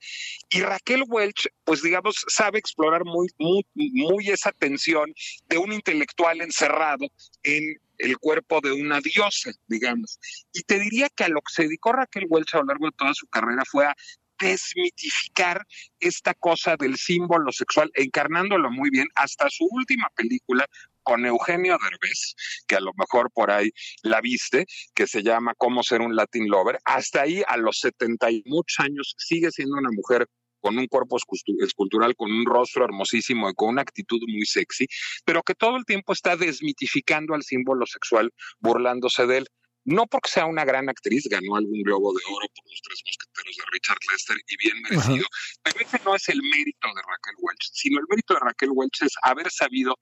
[0.50, 5.14] Y Raquel Welch, pues digamos, sabe explorar muy, muy, muy esa tensión
[5.48, 7.06] de un intelectual encerrado
[7.44, 10.18] en el cuerpo de una diosa, digamos.
[10.52, 12.96] Y te diría que a lo que se dedicó Raquel Welch a lo largo de
[12.96, 13.96] toda su carrera fue a
[14.42, 15.64] desmitificar
[16.00, 20.66] esta cosa del símbolo sexual, encarnándolo muy bien hasta su última película,
[21.02, 22.34] con Eugenio Derbez,
[22.66, 23.70] que a lo mejor por ahí
[24.02, 26.78] la viste, que se llama Cómo ser un Latin Lover.
[26.84, 30.26] Hasta ahí, a los 70 y muchos años, sigue siendo una mujer
[30.60, 31.16] con un cuerpo
[31.60, 34.86] escultural, con un rostro hermosísimo y con una actitud muy sexy,
[35.24, 39.46] pero que todo el tiempo está desmitificando al símbolo sexual, burlándose de él.
[39.84, 43.56] No porque sea una gran actriz, ganó algún Globo de Oro por los tres mosqueteros
[43.56, 45.26] de Richard Lester y bien merecido,
[45.62, 49.02] pero ese no es el mérito de Raquel Welch, sino el mérito de Raquel Welch
[49.02, 49.98] es haber sabido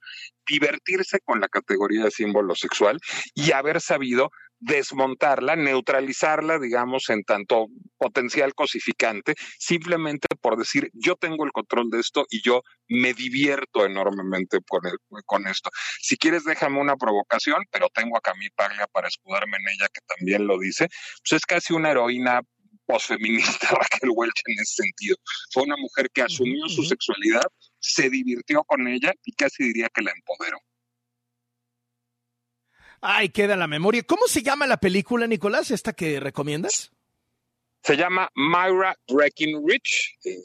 [0.46, 3.00] divertirse con la categoría de símbolo sexual
[3.34, 11.44] y haber sabido desmontarla, neutralizarla, digamos, en tanto potencial cosificante, simplemente por decir, yo tengo
[11.44, 14.82] el control de esto y yo me divierto enormemente con,
[15.26, 15.70] con esto.
[16.00, 20.00] Si quieres, déjame una provocación, pero tengo a Camille Paglia para escudarme en ella, que
[20.06, 20.88] también lo dice,
[21.22, 22.42] pues es casi una heroína
[22.86, 25.16] posfeminista Raquel Welch en ese sentido.
[25.52, 27.44] Fue una mujer que asumió su sexualidad,
[27.78, 30.58] se divirtió con ella y casi diría que la empoderó.
[33.00, 34.02] Ay, queda la memoria.
[34.02, 36.92] ¿Cómo se llama la película, Nicolás, esta que recomiendas?
[37.82, 40.18] Se llama Myra Breckinridge.
[40.24, 40.36] Eh,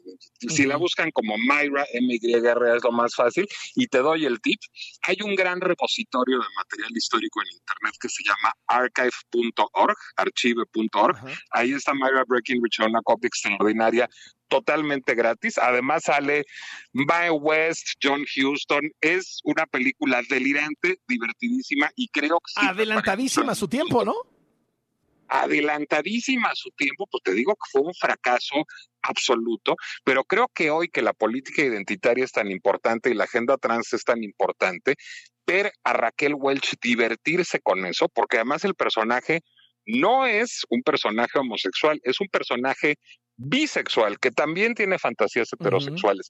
[0.48, 3.46] si la buscan como Myra, M-Y-R es lo más fácil.
[3.76, 4.60] Y te doy el tip.
[5.04, 11.18] Hay un gran repositorio de material histórico en Internet que se llama archive.org, archive.org.
[11.52, 14.10] Ahí está Myra Breckinridge, una copia extraordinaria
[14.48, 15.58] totalmente gratis.
[15.58, 16.46] Además sale
[16.94, 18.92] Mae West, John Houston.
[19.02, 22.68] Es una película delirante, divertidísima y creo que...
[22.68, 24.35] Adelantadísima a su tiempo, ¿no?
[25.28, 28.66] Adelantadísima a su tiempo, pues te digo que fue un fracaso
[29.02, 33.58] absoluto, pero creo que hoy que la política identitaria es tan importante y la agenda
[33.58, 34.96] trans es tan importante,
[35.46, 39.42] ver a Raquel Welch divertirse con eso, porque además el personaje
[39.86, 42.96] no es un personaje homosexual, es un personaje
[43.38, 46.28] bisexual que también tiene fantasías heterosexuales.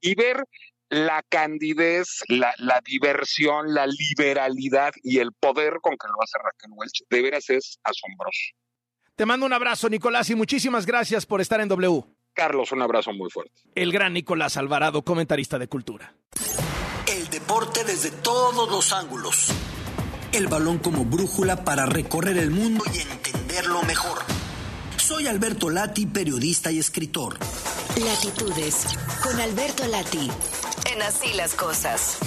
[0.00, 0.44] Y ver
[0.92, 7.04] la candidez, la, diversión, la liberalidad y el poder con que lo hace Raquel Welch,
[7.08, 8.52] de veras es asombroso.
[9.16, 12.04] Te mando un abrazo, Nicolás, y muchísimas gracias por estar en W.
[12.34, 13.62] Carlos, un abrazo muy fuerte.
[13.74, 16.14] El gran Nicolás Alvarado, comentarista de cultura.
[17.06, 19.48] El deporte desde todos los ángulos.
[20.32, 24.18] El balón como brújula para recorrer el mundo y entenderlo mejor.
[24.98, 27.38] Soy Alberto Lati, periodista y escritor.
[27.96, 28.86] Latitudes,
[29.22, 30.30] con Alberto Lati
[30.90, 32.18] en Así las Cosas.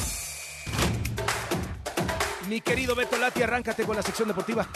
[2.49, 4.67] Mi querido Beto Lati, arráncate con la sección deportiva.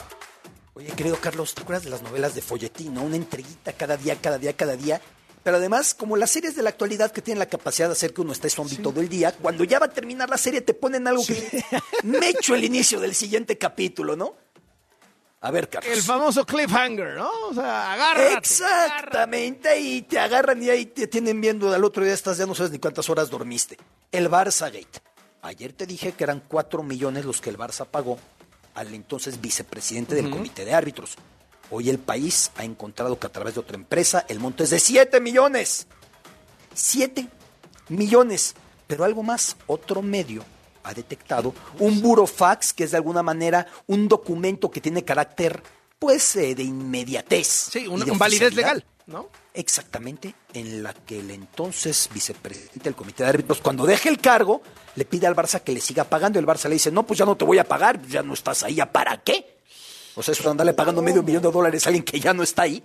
[0.74, 3.04] Oye, querido Carlos, ¿te acuerdas de las novelas de folletín, no?
[3.04, 5.02] Una entreguita cada día, cada día, cada día.
[5.44, 8.22] Pero además, como las series de la actualidad que tienen la capacidad de hacer que
[8.22, 11.08] uno esté zombie todo el día, cuando ya va a terminar la serie te ponen
[11.08, 11.64] algo que
[12.04, 14.36] me echo el inicio del siguiente capítulo, ¿no?
[15.42, 15.94] A ver, Carlos.
[15.94, 17.30] El famoso cliffhanger, ¿no?
[17.50, 18.34] O sea, agárrate.
[18.34, 22.56] Exactamente, y te agarran y ahí te tienen viendo al otro día estás, ya no
[22.56, 23.78] sabes ni cuántas horas dormiste.
[24.12, 25.02] El Barça Gate.
[25.42, 28.20] Ayer te dije que eran cuatro millones los que el Barça pagó
[28.76, 31.16] al entonces vicepresidente del comité de árbitros.
[31.72, 34.80] Hoy el país ha encontrado que a través de otra empresa el monto es de
[34.80, 35.88] 7 millones.
[36.74, 37.28] 7
[37.88, 38.56] millones.
[38.88, 40.44] Pero algo más, otro medio
[40.84, 45.62] ha detectado un burofax, que es de alguna manera un documento que tiene carácter,
[45.98, 47.48] pues, eh, de inmediatez.
[47.48, 49.30] Sí, un, validez legal, ¿no?
[49.54, 54.62] Exactamente, en la que el entonces vicepresidente del comité de árbitros, cuando deje el cargo,
[54.96, 56.40] le pide al Barça que le siga pagando.
[56.40, 58.34] Y el Barça le dice, no, pues ya no te voy a pagar, ya no
[58.34, 59.60] estás ahí, ¿ya para qué?
[60.16, 62.44] O sea, eso de andarle pagando medio millón de dólares a alguien que ya no
[62.44, 62.84] está ahí.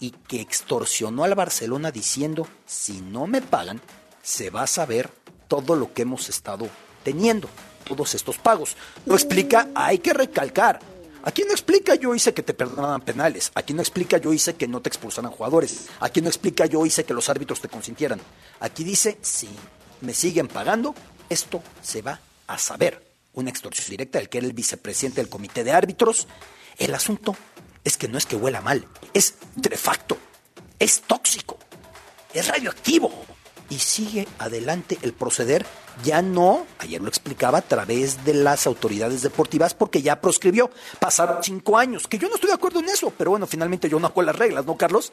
[0.00, 3.80] Y que extorsionó al Barcelona diciendo, si no me pagan,
[4.22, 5.10] se va a saber
[5.48, 6.68] todo lo que hemos estado
[7.04, 7.48] teniendo
[7.84, 8.76] todos estos pagos.
[9.06, 10.80] Lo explica, hay que recalcar.
[11.26, 13.50] Aquí no explica yo hice que te perdonaran penales.
[13.54, 15.86] Aquí no explica yo hice que no te expulsaran jugadores.
[16.00, 18.20] Aquí no explica yo hice que los árbitros te consintieran.
[18.60, 19.48] Aquí dice, si
[20.02, 20.94] me siguen pagando,
[21.30, 23.02] esto se va a saber.
[23.32, 26.28] Una extorsión directa del que era el vicepresidente del comité de árbitros.
[26.78, 27.34] El asunto
[27.84, 30.16] es que no es que huela mal, es trefacto,
[30.78, 31.58] es tóxico,
[32.32, 33.10] es radioactivo.
[33.74, 35.66] Y sigue adelante el proceder
[36.04, 40.70] ya no, ayer lo explicaba, a través de las autoridades deportivas porque ya proscribió.
[41.00, 43.98] Pasaron cinco años, que yo no estoy de acuerdo en eso, pero bueno, finalmente yo
[43.98, 45.12] no hago las reglas, ¿no, Carlos?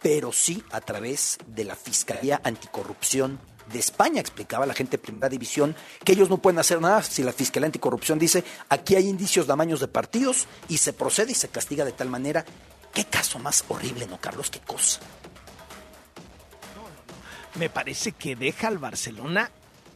[0.00, 3.38] Pero sí a través de la Fiscalía Anticorrupción
[3.70, 7.22] de España, explicaba la gente de Primera División, que ellos no pueden hacer nada si
[7.22, 11.34] la Fiscalía Anticorrupción dice, aquí hay indicios de amaños de partidos y se procede y
[11.34, 12.42] se castiga de tal manera.
[12.94, 14.48] ¿Qué caso más horrible, no, Carlos?
[14.48, 15.00] ¿Qué cosa?
[17.56, 19.50] Me parece que deja al Barcelona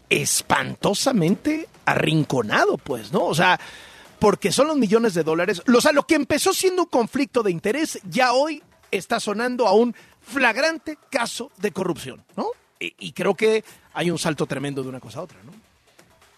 [0.09, 3.25] espantosamente arrinconado, pues, ¿no?
[3.25, 3.59] O sea,
[4.19, 5.63] porque son los millones de dólares.
[5.67, 9.73] O sea, lo que empezó siendo un conflicto de interés, ya hoy está sonando a
[9.73, 12.49] un flagrante caso de corrupción, ¿no?
[12.79, 13.65] Y, creo que
[13.95, 15.53] hay un salto tremendo de una cosa a otra, ¿no?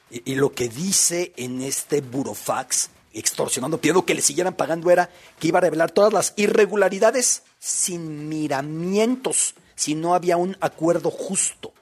[0.09, 5.11] Y, y lo que dice en este burofax, extorsionando, pidiendo que le siguieran pagando, era
[5.41, 11.73] que iba a revelar todas las irregularidades sin miramientos, si no había un acuerdo justo.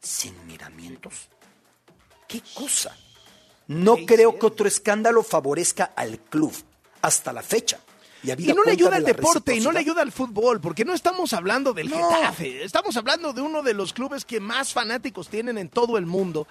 [0.00, 1.28] Sin miramientos.
[2.28, 2.94] ¿Qué cosa?
[3.66, 6.52] No creo que otro escándalo favorezca al club
[7.00, 7.80] hasta la fecha.
[8.22, 10.92] Y, Y no le ayuda al deporte y no le ayuda al fútbol, porque no
[10.92, 15.56] estamos hablando del Getafe, estamos hablando de uno de los clubes que más fanáticos tienen
[15.56, 16.46] en todo el mundo.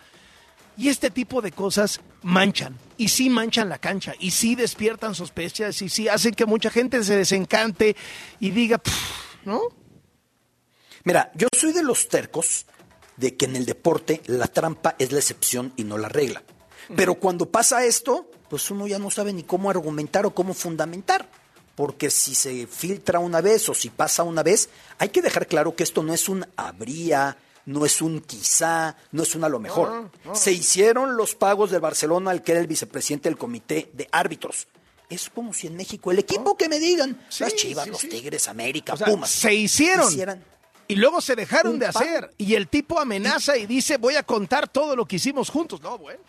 [0.78, 5.80] Y este tipo de cosas manchan, y sí manchan la cancha, y sí despiertan sospechas,
[5.82, 7.96] y sí hacen que mucha gente se desencante
[8.40, 8.82] y diga,
[9.46, 9.62] ¿no?
[11.08, 12.66] Mira, yo soy de los tercos
[13.16, 16.44] de que en el deporte la trampa es la excepción y no la regla.
[16.98, 21.30] Pero cuando pasa esto, pues uno ya no sabe ni cómo argumentar o cómo fundamentar.
[21.76, 25.78] Porque si se filtra una vez o si pasa una vez, hay que dejar claro
[25.78, 29.60] que esto no es un habría, no es un quizá, no es un a lo
[29.60, 29.90] mejor.
[29.90, 30.36] No, no.
[30.36, 34.68] Se hicieron los pagos del Barcelona al que era el vicepresidente del comité de árbitros.
[35.10, 38.10] Es como si en México el equipo que me digan, las Chivas, sí, los sí.
[38.10, 40.12] Tigres, América, O sea, Pumas, se hicieron.
[40.12, 40.44] hicieran
[40.88, 42.32] Y luego se dejaron de hacer.
[42.38, 45.82] Y el tipo amenaza y dice, voy a contar todo lo que hicimos juntos.
[45.82, 46.20] No, bueno.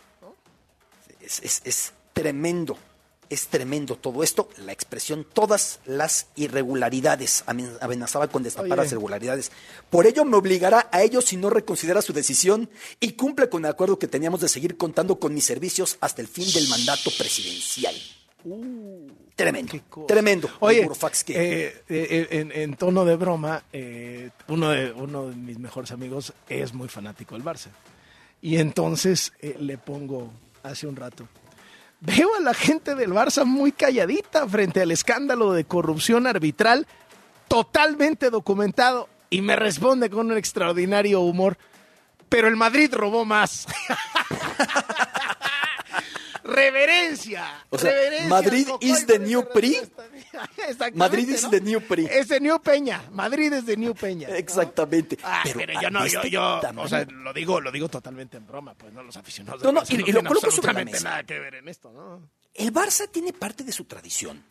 [1.21, 2.77] es, es- es tremendo,
[3.31, 8.77] es tremendo todo esto, la expresión, todas las irregularidades, amen- amenazaba con destapar Oye.
[8.83, 9.53] las irregularidades.
[9.91, 13.71] Por ello me obligará a ello si no reconsidera su decisión y cumple con el
[13.71, 17.95] acuerdo que teníamos de seguir contando con mis servicios hasta el fin del mandato presidencial.
[19.34, 19.72] Tremendo,
[20.07, 20.49] tremendo.
[20.61, 20.89] Oye,
[21.24, 25.91] que- eh, eh, en, en tono de broma, eh, uno, de, uno de mis mejores
[25.93, 27.68] amigos es muy fanático del Barça.
[28.41, 30.32] Y entonces eh, le pongo
[30.62, 31.26] hace un rato.
[32.01, 36.86] Veo a la gente del Barça muy calladita frente al escándalo de corrupción arbitral
[37.49, 41.59] totalmente documentado y me responde con un extraordinario humor.
[42.28, 43.66] Pero el Madrid robó más.
[46.49, 47.64] Reverencia.
[47.70, 49.76] O sea, reverencia, Madrid is the new PRI.
[50.94, 51.51] Madrid is ¿no?
[51.51, 52.07] the new PRI.
[52.11, 53.03] Es de New Peña.
[53.12, 54.28] Madrid es de New Peña.
[54.28, 54.34] ¿no?
[54.34, 55.18] Exactamente.
[55.22, 58.46] Ah, Pero yo no, yo, este yo, o sea, lo digo, lo digo totalmente en
[58.46, 59.62] broma, pues no los aficionados.
[59.62, 61.05] No, no, y- y lo coloco sobre la mesa.
[61.05, 62.28] nada que ver en esto, ¿no?
[62.55, 64.42] El Barça tiene parte de su tradición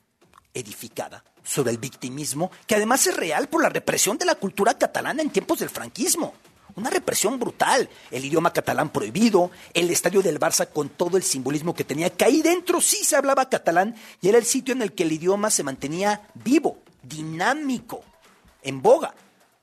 [0.54, 5.22] edificada sobre el victimismo, que además es real por la represión de la cultura catalana
[5.22, 6.34] en tiempos del franquismo.
[6.78, 11.74] Una represión brutal, el idioma catalán prohibido, el estadio del Barça con todo el simbolismo
[11.74, 14.94] que tenía, que ahí dentro sí se hablaba catalán y era el sitio en el
[14.94, 18.04] que el idioma se mantenía vivo, dinámico,
[18.62, 19.16] en boga.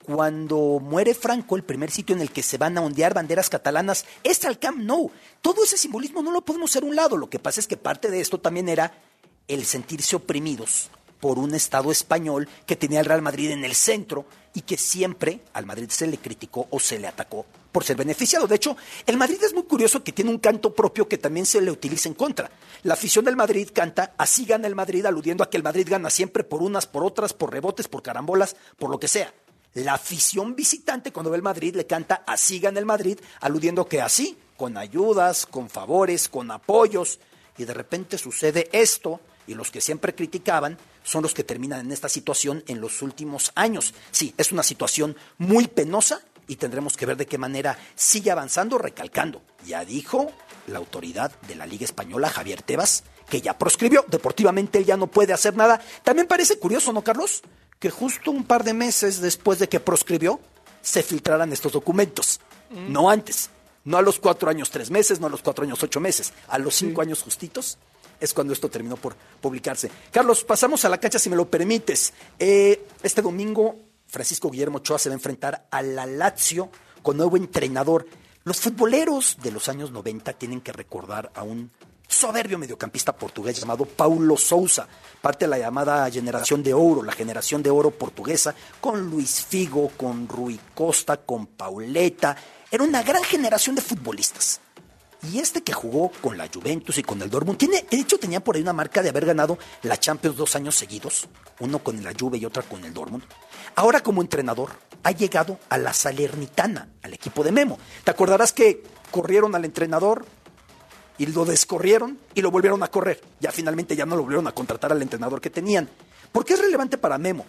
[0.05, 4.07] Cuando muere Franco, el primer sitio en el que se van a ondear banderas catalanas
[4.25, 5.13] es al Camp Nou.
[5.41, 7.17] Todo ese simbolismo no lo podemos hacer a un lado.
[7.17, 8.93] Lo que pasa es que parte de esto también era
[9.47, 10.91] el sentirse oprimidos
[11.21, 15.41] por un Estado español que tenía al Real Madrid en el centro y que siempre
[15.53, 18.47] al Madrid se le criticó o se le atacó por ser beneficiado.
[18.47, 21.61] De hecho, el Madrid es muy curioso que tiene un canto propio que también se
[21.61, 22.51] le utiliza en contra.
[22.85, 26.09] La afición del Madrid canta, así gana el Madrid, aludiendo a que el Madrid gana
[26.09, 29.35] siempre por unas, por otras, por rebotes, por carambolas, por lo que sea.
[29.75, 34.01] La afición visitante cuando ve el Madrid le canta así gana el Madrid, aludiendo que
[34.01, 37.19] así, con ayudas, con favores, con apoyos,
[37.59, 41.93] y de repente sucede esto, y los que siempre criticaban son los que terminan en
[41.93, 43.95] esta situación en los últimos años.
[44.11, 48.79] Sí, es una situación muy penosa y tendremos que ver de qué manera sigue avanzando,
[48.79, 49.43] recalcando.
[49.67, 50.31] Ya dijo
[50.67, 55.07] la autoridad de la Liga Española, Javier Tebas, que ya proscribió, deportivamente él ya no
[55.07, 55.81] puede hacer nada.
[56.03, 57.43] También parece curioso, ¿no, Carlos?
[57.79, 60.41] Que justo un par de meses después de que proscribió,
[60.83, 62.41] se filtraran estos documentos.
[62.71, 63.51] No antes,
[63.85, 66.59] no a los cuatro años tres meses, no a los cuatro años ocho meses, a
[66.59, 67.79] los cinco años justitos
[68.25, 69.91] es cuando esto terminó por publicarse.
[70.11, 72.13] Carlos, pasamos a la cancha si me lo permites.
[72.39, 76.71] Eh, este domingo, Francisco Guillermo Ochoa se va a enfrentar a la Lazio
[77.03, 78.07] con nuevo entrenador.
[78.45, 81.71] Los futboleros de los años 90 tienen que recordar a un
[82.07, 84.87] soberbio mediocampista portugués llamado Paulo Sousa,
[85.21, 89.91] parte de la llamada generación de oro, la generación de oro portuguesa, con Luis Figo,
[89.97, 92.37] con Rui Costa, con Pauleta.
[92.71, 94.61] Era una gran generación de futbolistas.
[95.33, 98.41] Y este que jugó con la Juventus y con el Dortmund, tiene, de hecho tenía
[98.41, 101.29] por ahí una marca de haber ganado la Champions dos años seguidos,
[101.61, 103.25] uno con la Juve y otra con el Dortmund.
[103.77, 104.71] Ahora como entrenador
[105.03, 107.79] ha llegado a la Salernitana, al equipo de Memo.
[108.05, 110.27] ¿Te acordarás que corrieron al entrenador
[111.19, 113.23] y lo descorrieron y lo volvieron a correr?
[113.41, 115.89] Ya finalmente ya no lo volvieron a contratar al entrenador que tenían.
[116.33, 117.47] ¿Por qué es relevante para Memo?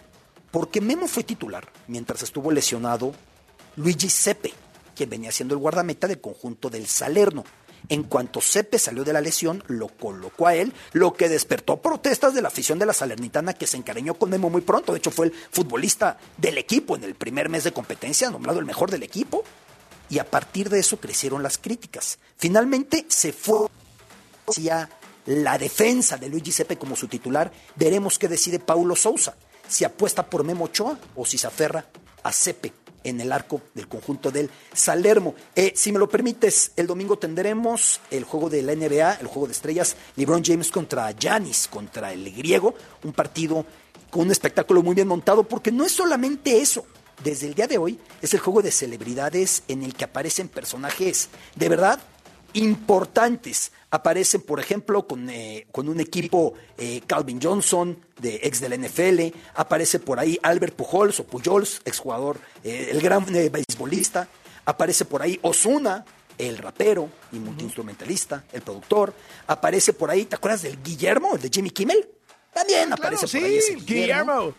[0.50, 3.12] Porque Memo fue titular mientras estuvo lesionado
[3.76, 4.52] Luigi Sepe,
[4.94, 7.44] quien venía siendo el guardameta del conjunto del Salerno.
[7.88, 12.34] En cuanto Sepe salió de la lesión, lo colocó a él, lo que despertó protestas
[12.34, 14.92] de la afición de la Salernitana que se encariñó con Memo muy pronto.
[14.92, 18.66] De hecho, fue el futbolista del equipo en el primer mes de competencia, nombrado el
[18.66, 19.44] mejor del equipo.
[20.08, 22.18] Y a partir de eso crecieron las críticas.
[22.36, 23.68] Finalmente se fue
[24.48, 24.88] hacia
[25.26, 27.52] la defensa de Luigi Sepe como su titular.
[27.76, 29.36] Veremos qué decide Paulo Sousa,
[29.68, 31.86] si apuesta por Memo Ochoa o si se aferra
[32.22, 32.72] a Sepe
[33.06, 35.34] en el arco del conjunto del Salermo.
[35.54, 39.46] Eh, si me lo permites, el domingo tendremos el juego de la NBA, el juego
[39.46, 43.64] de estrellas, LeBron James contra Giannis, contra el griego, un partido
[44.10, 46.84] con un espectáculo muy bien montado, porque no es solamente eso.
[47.22, 51.30] Desde el día de hoy es el juego de celebridades en el que aparecen personajes
[51.54, 51.98] de verdad
[52.54, 53.72] importantes.
[53.90, 59.36] Aparecen, por ejemplo, con, eh, con un equipo eh, Calvin Johnson, de ex del NFL.
[59.54, 64.28] Aparece por ahí Albert Pujols o Pujols, exjugador, eh, el gran beisbolista.
[64.64, 66.04] Aparece por ahí Osuna,
[66.38, 69.14] el rapero y multiinstrumentalista, el productor.
[69.46, 72.08] Aparece por ahí, ¿te acuerdas del Guillermo, el de Jimmy Kimmel?
[72.52, 74.54] También aparece por ahí ese Guillermo.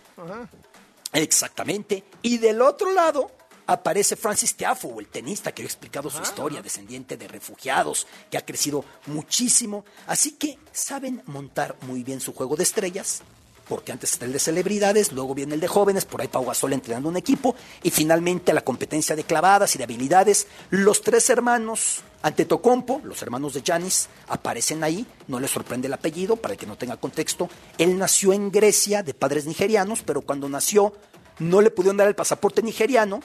[1.14, 2.04] Exactamente.
[2.22, 3.32] Y del otro lado
[3.68, 8.46] aparece Francis Tiafoe, el tenista que ha explicado su historia, descendiente de refugiados, que ha
[8.46, 9.86] crecido muchísimo.
[10.08, 13.22] Así que saben montar muy bien su juego de estrellas,
[13.68, 16.72] porque antes está el de celebridades, luego viene el de jóvenes, por ahí Pau Gasol
[16.72, 20.48] entrenando un equipo, y finalmente la competencia de clavadas y de habilidades.
[20.70, 25.94] Los tres hermanos ante Tocompo, los hermanos de Janis, aparecen ahí, no les sorprende el
[25.94, 27.50] apellido, para el que no tenga contexto.
[27.78, 30.94] Él nació en Grecia de padres nigerianos, pero cuando nació
[31.40, 33.20] no le pudieron dar el pasaporte nigeriano,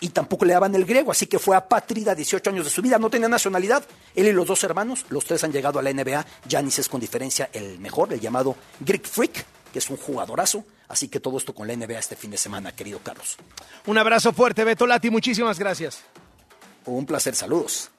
[0.00, 2.98] y tampoco le daban el griego, así que fue apátrida 18 años de su vida,
[2.98, 3.84] no tenía nacionalidad.
[4.14, 6.26] Él y los dos hermanos, los tres han llegado a la NBA.
[6.48, 10.64] Janis es con diferencia el mejor, el llamado Greek Freak, que es un jugadorazo.
[10.88, 13.36] Así que todo esto con la NBA este fin de semana, querido Carlos.
[13.86, 16.00] Un abrazo fuerte, Beto Lati, muchísimas gracias.
[16.86, 17.90] Un placer, saludos.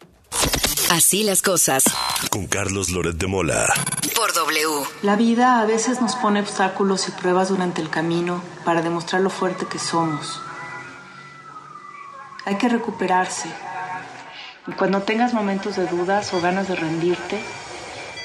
[0.89, 1.83] Así las cosas.
[2.31, 3.73] Con Carlos Loret de Mola.
[4.15, 4.85] Por W.
[5.03, 9.29] La vida a veces nos pone obstáculos y pruebas durante el camino para demostrar lo
[9.29, 10.41] fuerte que somos.
[12.45, 13.49] Hay que recuperarse.
[14.67, 17.39] Y cuando tengas momentos de dudas o ganas de rendirte,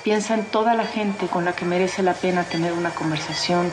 [0.05, 3.71] piensa en toda la gente con la que merece la pena tener una conversación,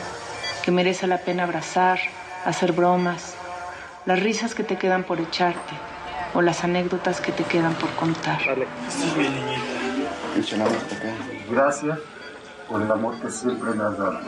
[0.62, 1.98] que merece la pena abrazar,
[2.44, 3.34] hacer bromas,
[4.04, 5.74] las risas que te quedan por echarte
[6.34, 8.38] o las anécdotas que te quedan por contar.
[11.50, 11.98] Gracias
[12.68, 14.20] por el amor que siempre me has dado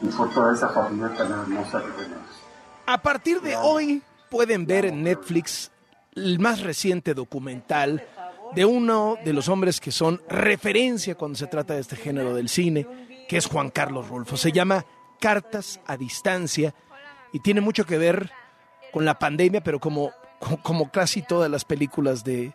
[0.00, 2.30] y por toda esa familia tan hermosa que tenemos.
[2.86, 4.02] A partir de hoy
[4.34, 5.70] pueden ver en Netflix
[6.16, 8.04] el más reciente documental
[8.52, 12.48] de uno de los hombres que son referencia cuando se trata de este género del
[12.48, 12.84] cine,
[13.28, 14.36] que es Juan Carlos Rolfo.
[14.36, 14.84] Se llama
[15.20, 16.74] Cartas a Distancia
[17.32, 18.32] y tiene mucho que ver
[18.92, 20.10] con la pandemia, pero como,
[20.64, 22.54] como casi todas las películas de,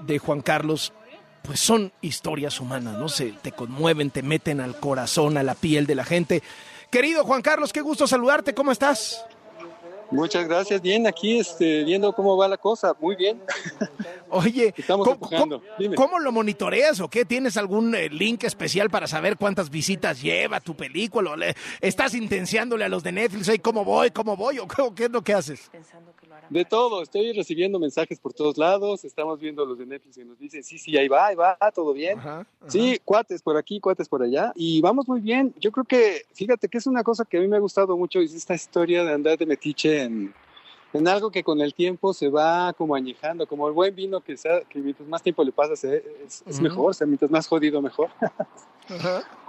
[0.00, 0.92] de Juan Carlos,
[1.40, 3.08] pues son historias humanas, ¿no?
[3.08, 6.42] Se te conmueven, te meten al corazón, a la piel de la gente.
[6.90, 9.24] Querido Juan Carlos, qué gusto saludarte, ¿cómo estás?
[10.14, 10.80] Muchas gracias.
[10.80, 12.94] Bien, aquí este, viendo cómo va la cosa.
[13.00, 13.40] Muy bien.
[14.30, 15.62] Oye, Estamos ¿cómo, empujando.
[15.96, 17.24] Cómo lo monitoreas o qué?
[17.24, 21.32] ¿Tienes algún eh, link especial para saber cuántas visitas lleva tu película?
[21.32, 23.48] ¿O le- ¿Estás intenciándole a los de Netflix?
[23.48, 24.10] "Ey, ¿Cómo voy?
[24.10, 24.58] ¿Cómo voy?
[24.58, 25.70] ¿O qué, o qué es lo que haces?
[26.50, 30.38] De todo, estoy recibiendo mensajes por todos lados, estamos viendo los de Netflix que nos
[30.38, 32.18] dicen, sí, sí, ahí va, ahí va, todo bien.
[32.66, 35.54] Sí, cuates por aquí, cuates por allá, y vamos muy bien.
[35.58, 38.20] Yo creo que, fíjate que es una cosa que a mí me ha gustado mucho,
[38.20, 40.34] es esta historia de andar de metiche en,
[40.92, 44.36] en algo que con el tiempo se va como añejando, como el buen vino que,
[44.36, 47.46] sea, que mientras más tiempo le pasas eh, es, es mejor, o sea, mientras más
[47.46, 48.10] jodido mejor.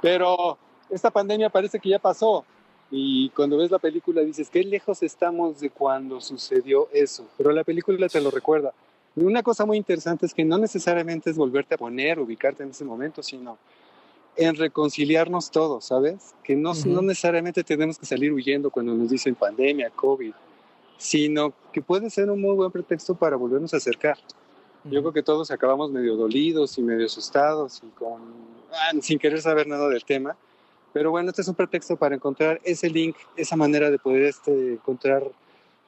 [0.01, 0.57] Pero
[0.89, 2.45] esta pandemia parece que ya pasó.
[2.97, 7.27] Y cuando ves la película dices, qué lejos estamos de cuando sucedió eso.
[7.37, 8.73] Pero la película te lo recuerda.
[9.17, 12.69] Y una cosa muy interesante es que no necesariamente es volverte a poner, ubicarte en
[12.69, 13.57] ese momento, sino
[14.37, 16.33] en reconciliarnos todos, ¿sabes?
[16.41, 16.87] Que no, Ujú.
[16.87, 20.31] no necesariamente tenemos que salir huyendo cuando nos dicen pandemia, COVID,
[20.97, 24.17] sino que puede ser un muy buen pretexto para volvernos a acercar.
[24.85, 28.21] Yo creo que todos acabamos medio dolidos y medio asustados y con,
[28.71, 30.37] ah, sin querer saber nada del tema.
[30.95, 34.75] Pero bueno, este es un pretexto para encontrar ese link, esa manera de poder este,
[34.75, 35.23] encontrar,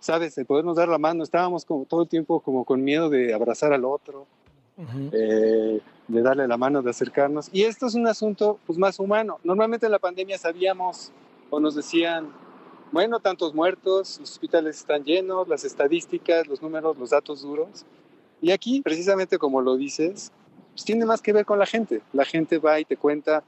[0.01, 0.35] ¿sabes?
[0.35, 1.23] De podernos dar la mano.
[1.23, 4.27] Estábamos como todo el tiempo como con miedo de abrazar al otro,
[5.13, 5.79] eh,
[6.09, 7.47] de darle la mano, de acercarnos.
[7.53, 9.39] Y esto es un asunto pues, más humano.
[9.45, 11.13] Normalmente en la pandemia sabíamos
[11.49, 12.27] o nos decían,
[12.91, 17.85] bueno, tantos muertos, los hospitales están llenos, las estadísticas, los números, los datos duros.
[18.41, 20.33] Y aquí, precisamente como lo dices,
[20.73, 22.01] pues tiene más que ver con la gente.
[22.11, 23.45] La gente va y te cuenta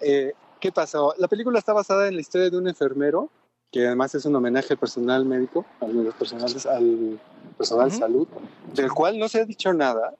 [0.00, 1.12] eh, qué pasó.
[1.18, 3.28] La película está basada en la historia de un enfermero,
[3.72, 7.20] que además es un homenaje al personal médico, a los personales, al
[7.58, 8.28] personal de salud,
[8.72, 10.14] del cual no se ha dicho nada.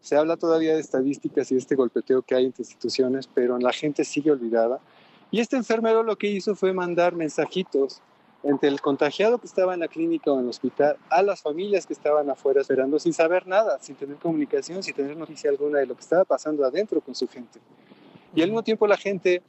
[0.00, 3.72] Se habla todavía de estadísticas y de este golpeteo que hay entre instituciones, pero la
[3.72, 4.78] gente sigue olvidada.
[5.32, 8.00] Y este enfermero lo que hizo fue mandar mensajitos
[8.44, 11.86] entre el contagiado que estaba en la clínica o en el hospital, a las familias
[11.86, 15.86] que estaban afuera esperando sin saber nada, sin tener comunicación, sin tener noticia alguna de
[15.86, 17.60] lo que estaba pasando adentro con su gente.
[18.34, 19.42] Y al mismo tiempo la gente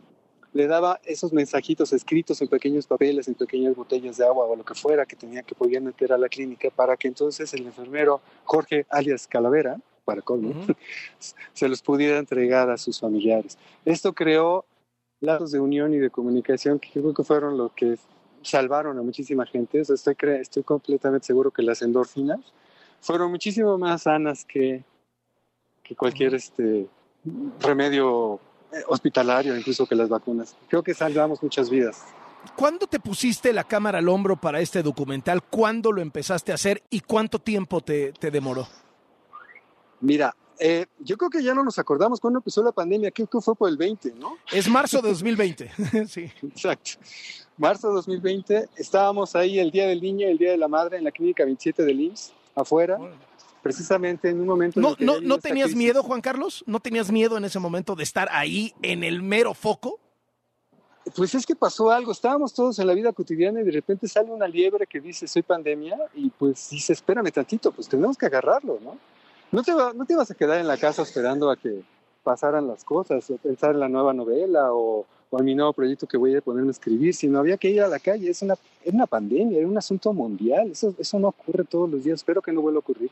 [0.54, 4.64] le daba esos mensajitos escritos en pequeños papeles, en pequeñas botellas de agua o lo
[4.64, 8.22] que fuera que tenía que podían meter a la clínica para que entonces el enfermero
[8.46, 10.54] Jorge alias Calavera, para colmo,
[11.54, 13.58] se los pudiera entregar a sus familiares.
[13.86, 14.66] Esto creó
[15.22, 17.98] lazos de unión y de comunicación que creo que fueron lo que
[18.42, 19.80] salvaron a muchísima gente.
[19.80, 22.42] estoy, estoy completamente seguro que las endorfinas
[23.00, 24.84] fueron muchísimo más sanas que,
[25.82, 26.88] que cualquier este,
[27.60, 28.40] remedio
[28.88, 30.56] hospitalario, incluso que las vacunas.
[30.68, 32.04] Creo que salvamos muchas vidas.
[32.56, 35.44] ¿Cuándo te pusiste la cámara al hombro para este documental?
[35.44, 38.68] ¿Cuándo lo empezaste a hacer y cuánto tiempo te, te demoró?
[40.02, 43.42] Mira, eh, yo creo que ya no nos acordamos cuándo empezó la pandemia, creo que
[43.42, 44.38] fue por el 20, ¿no?
[44.52, 45.72] Es marzo de 2020,
[46.08, 46.32] sí.
[46.42, 46.92] Exacto.
[47.58, 51.04] Marzo de 2020, estábamos ahí el Día del Niño, el Día de la Madre en
[51.04, 52.98] la clínica 27 del IMSS, afuera,
[53.64, 54.80] precisamente en un momento...
[54.80, 56.64] ¿No, no, ¿no tenías miedo, Juan Carlos?
[56.68, 60.00] ¿No tenías miedo en ese momento de estar ahí en el mero foco?
[61.16, 64.32] Pues es que pasó algo, estábamos todos en la vida cotidiana y de repente sale
[64.32, 68.80] una liebre que dice soy pandemia y pues dice espérame tantito, pues tenemos que agarrarlo,
[68.82, 68.98] ¿no?
[69.52, 71.84] No te, no te ibas a quedar en la casa esperando a que
[72.24, 76.16] pasaran las cosas, o pensar en la nueva novela o, en mi nuevo proyecto que
[76.16, 78.30] voy a ponerme a escribir, sino había que ir a la calle.
[78.30, 78.54] Es una,
[78.84, 80.70] es una pandemia, es un asunto mundial.
[80.72, 82.20] Eso, eso no ocurre todos los días.
[82.20, 83.10] Espero que no vuelva a ocurrir.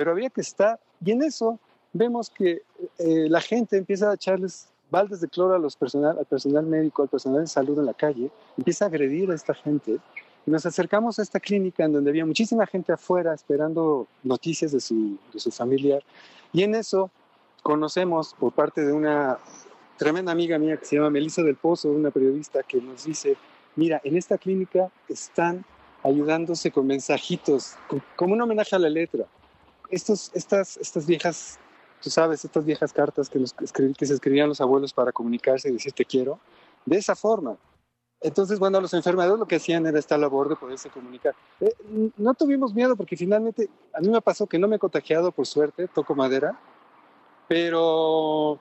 [0.00, 0.80] Pero había que estar.
[1.04, 1.58] Y en eso
[1.92, 2.62] vemos que
[2.96, 7.02] eh, la gente empieza a echarles baldes de cloro a los personal, al personal médico,
[7.02, 9.98] al personal de salud en la calle, empieza a agredir a esta gente
[10.46, 14.80] y nos acercamos a esta clínica en donde había muchísima gente afuera esperando noticias de
[14.80, 16.02] su, de su familiar.
[16.50, 17.10] Y en eso
[17.62, 19.36] conocemos por parte de una
[19.98, 23.36] tremenda amiga mía que se llama Melissa del Pozo, una periodista que nos dice,
[23.76, 25.62] mira, en esta clínica están
[26.02, 27.74] ayudándose con mensajitos,
[28.16, 29.26] como un homenaje a la letra.
[29.90, 31.58] Estos, estas, estas viejas,
[32.02, 33.42] tú sabes, estas viejas cartas que,
[33.96, 36.38] que se escribían los abuelos para comunicarse y decir te quiero,
[36.86, 37.56] de esa forma.
[38.22, 41.34] Entonces, bueno, los enfermeros lo que hacían era esta labor de poderse comunicar.
[41.60, 41.74] Eh,
[42.18, 45.46] no tuvimos miedo porque finalmente a mí me pasó que no me he contagiado por
[45.46, 46.58] suerte, toco madera,
[47.48, 48.60] pero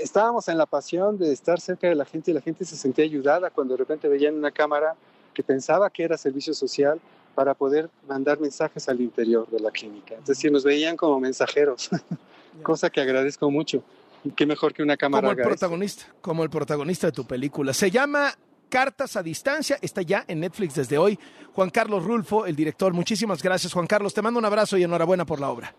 [0.00, 3.04] estábamos en la pasión de estar cerca de la gente y la gente se sentía
[3.04, 4.94] ayudada cuando de repente veían una cámara
[5.34, 7.00] que pensaba que era servicio social
[7.34, 10.14] para poder mandar mensajes al interior de la clínica.
[10.14, 11.90] Es decir, nos veían como mensajeros,
[12.62, 13.82] cosa que agradezco mucho.
[14.24, 15.28] Y qué mejor que una cámara.
[15.28, 17.74] Como el protagonista, como el protagonista de tu película.
[17.74, 18.32] Se llama
[18.70, 19.78] Cartas a Distancia.
[19.82, 21.18] Está ya en Netflix desde hoy.
[21.52, 22.94] Juan Carlos Rulfo, el director.
[22.94, 24.14] Muchísimas gracias, Juan Carlos.
[24.14, 25.74] Te mando un abrazo y enhorabuena por la obra.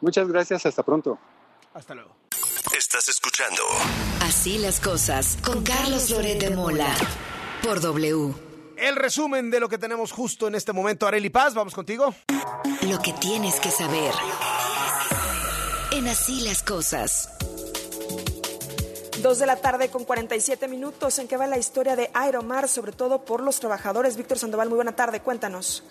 [0.00, 0.66] Muchas gracias.
[0.66, 1.18] Hasta pronto.
[1.72, 2.16] Hasta luego.
[2.76, 3.62] Estás escuchando.
[4.22, 6.92] Así las cosas con Carlos Loret de Mola.
[7.62, 8.45] Por W.
[8.76, 11.06] El resumen de lo que tenemos justo en este momento.
[11.06, 12.14] Areli Paz, vamos contigo.
[12.82, 14.12] Lo que tienes que saber.
[15.92, 17.35] En Así las cosas.
[19.22, 22.92] Dos de la tarde con 47 minutos en que va la historia de Aeromar, sobre
[22.92, 24.16] todo por los trabajadores.
[24.16, 25.82] Víctor Sandoval, muy buena tarde, cuéntanos.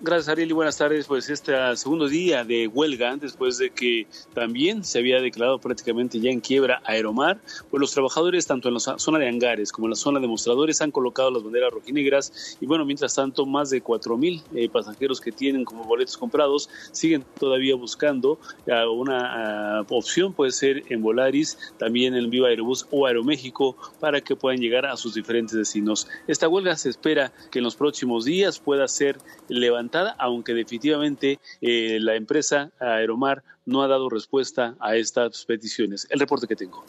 [0.00, 1.06] Gracias, Ariel, y buenas tardes.
[1.06, 6.30] Pues este segundo día de huelga, después de que también se había declarado prácticamente ya
[6.30, 7.38] en quiebra Aeromar,
[7.70, 10.80] pues los trabajadores, tanto en la zona de hangares como en la zona de mostradores,
[10.80, 12.56] han colocado las banderas rojinegras.
[12.60, 16.70] Y bueno, mientras tanto, más de 4 mil eh, pasajeros que tienen como boletos comprados
[16.92, 22.70] siguen todavía buscando eh, una ah, opción, puede ser en Volaris, también en Viva Aerobús
[22.90, 26.08] o Aeroméxico para que puedan llegar a sus diferentes destinos.
[26.26, 29.18] Esta huelga se espera que en los próximos días pueda ser
[29.48, 36.06] levantada, aunque definitivamente eh, la empresa Aeromar no ha dado respuesta a estas peticiones.
[36.10, 36.84] El reporte que tengo.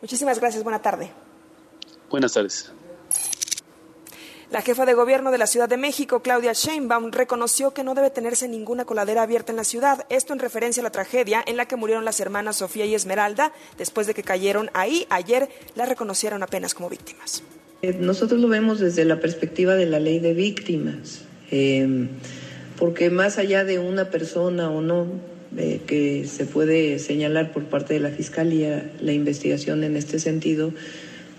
[0.00, 0.62] Muchísimas gracias.
[0.64, 1.10] Buena tarde.
[2.10, 2.72] Buenas tardes.
[4.52, 8.10] La jefa de gobierno de la Ciudad de México, Claudia Sheinbaum, reconoció que no debe
[8.10, 11.64] tenerse ninguna coladera abierta en la ciudad, esto en referencia a la tragedia en la
[11.64, 15.06] que murieron las hermanas Sofía y Esmeralda después de que cayeron ahí.
[15.08, 17.42] Ayer las reconocieron apenas como víctimas.
[17.80, 22.08] Eh, nosotros lo vemos desde la perspectiva de la ley de víctimas, eh,
[22.78, 25.06] porque más allá de una persona o no
[25.56, 30.74] eh, que se puede señalar por parte de la Fiscalía, la investigación en este sentido,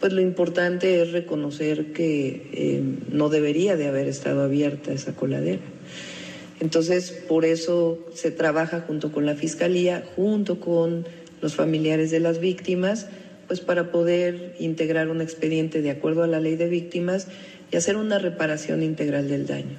[0.04, 5.62] pues lo importante es reconocer que eh, no debería de haber estado abierta esa coladera.
[6.60, 11.08] Entonces, por eso se trabaja junto con la Fiscalía, junto con
[11.40, 13.08] los familiares de las víctimas,
[13.48, 17.30] pues para poder integrar un expediente de acuerdo a la ley de víctimas
[17.72, 19.78] y hacer una reparación integral del daño.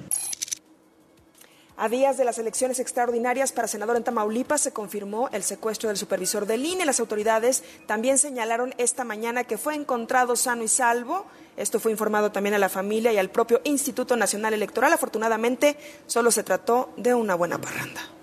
[1.77, 5.97] A días de las elecciones extraordinarias para senador en Tamaulipas se confirmó el secuestro del
[5.97, 6.85] supervisor del INE.
[6.85, 11.25] Las autoridades también señalaron esta mañana que fue encontrado sano y salvo.
[11.57, 14.93] Esto fue informado también a la familia y al propio Instituto Nacional Electoral.
[14.93, 15.75] Afortunadamente,
[16.07, 18.14] solo se trató de una buena parranda.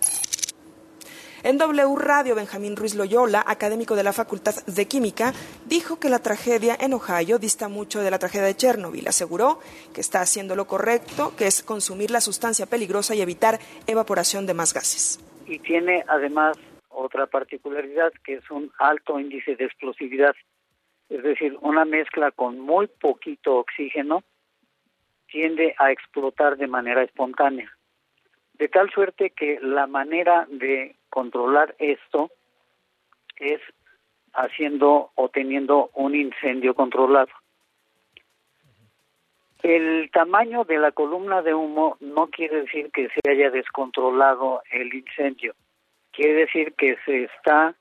[1.44, 5.32] En W Radio, Benjamín Ruiz Loyola, académico de la Facultad de Química,
[5.66, 9.08] dijo que la tragedia en Ohio dista mucho de la tragedia de Chernobyl.
[9.08, 9.58] Aseguró
[9.92, 14.54] que está haciendo lo correcto, que es consumir la sustancia peligrosa y evitar evaporación de
[14.54, 15.18] más gases.
[15.44, 16.56] Y tiene además
[16.88, 20.36] otra particularidad, que es un alto índice de explosividad.
[21.08, 24.22] Es decir, una mezcla con muy poquito oxígeno
[25.26, 27.68] tiende a explotar de manera espontánea.
[28.54, 32.30] De tal suerte que la manera de controlar esto
[33.36, 33.60] es
[34.32, 37.30] haciendo o teniendo un incendio controlado.
[39.62, 44.92] El tamaño de la columna de humo no quiere decir que se haya descontrolado el
[44.94, 45.54] incendio,
[46.12, 47.74] quiere decir que se está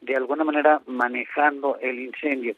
[0.00, 2.54] de alguna manera manejando el incendio.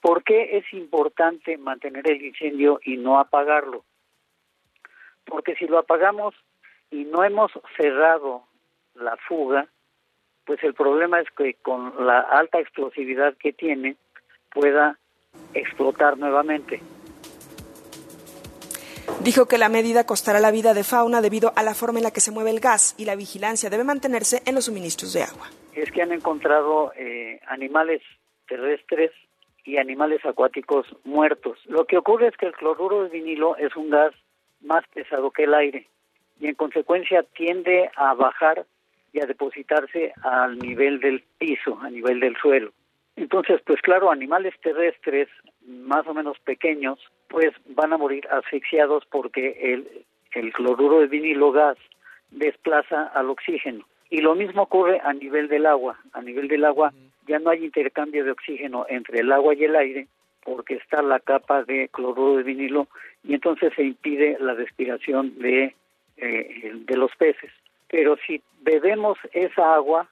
[0.00, 3.84] ¿Por qué es importante mantener el incendio y no apagarlo?
[5.24, 6.34] Porque si lo apagamos
[6.90, 8.45] y no hemos cerrado
[8.96, 9.68] la fuga,
[10.44, 13.96] pues el problema es que con la alta explosividad que tiene
[14.52, 14.98] pueda
[15.54, 16.80] explotar nuevamente.
[19.20, 22.10] Dijo que la medida costará la vida de fauna debido a la forma en la
[22.10, 25.48] que se mueve el gas y la vigilancia debe mantenerse en los suministros de agua.
[25.74, 28.02] Es que han encontrado eh, animales
[28.46, 29.10] terrestres
[29.64, 31.58] y animales acuáticos muertos.
[31.66, 34.14] Lo que ocurre es que el cloruro de vinilo es un gas
[34.60, 35.88] más pesado que el aire
[36.38, 38.66] y en consecuencia tiende a bajar
[39.16, 42.72] y a depositarse al nivel del piso, a nivel del suelo.
[43.16, 45.28] Entonces, pues claro, animales terrestres
[45.66, 46.98] más o menos pequeños,
[47.28, 51.78] pues van a morir asfixiados porque el, el cloruro de vinilo gas
[52.30, 53.86] desplaza al oxígeno.
[54.10, 55.98] Y lo mismo ocurre a nivel del agua.
[56.12, 56.92] A nivel del agua
[57.26, 60.08] ya no hay intercambio de oxígeno entre el agua y el aire
[60.44, 62.86] porque está la capa de cloruro de vinilo
[63.24, 65.74] y entonces se impide la respiración de,
[66.18, 67.50] eh, de los peces
[67.88, 70.08] pero si bebemos esa agua,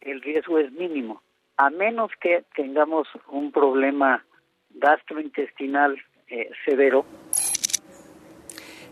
[0.00, 1.22] el riesgo es mínimo,
[1.56, 4.24] a menos que tengamos un problema
[4.70, 5.96] gastrointestinal
[6.28, 7.04] eh, severo.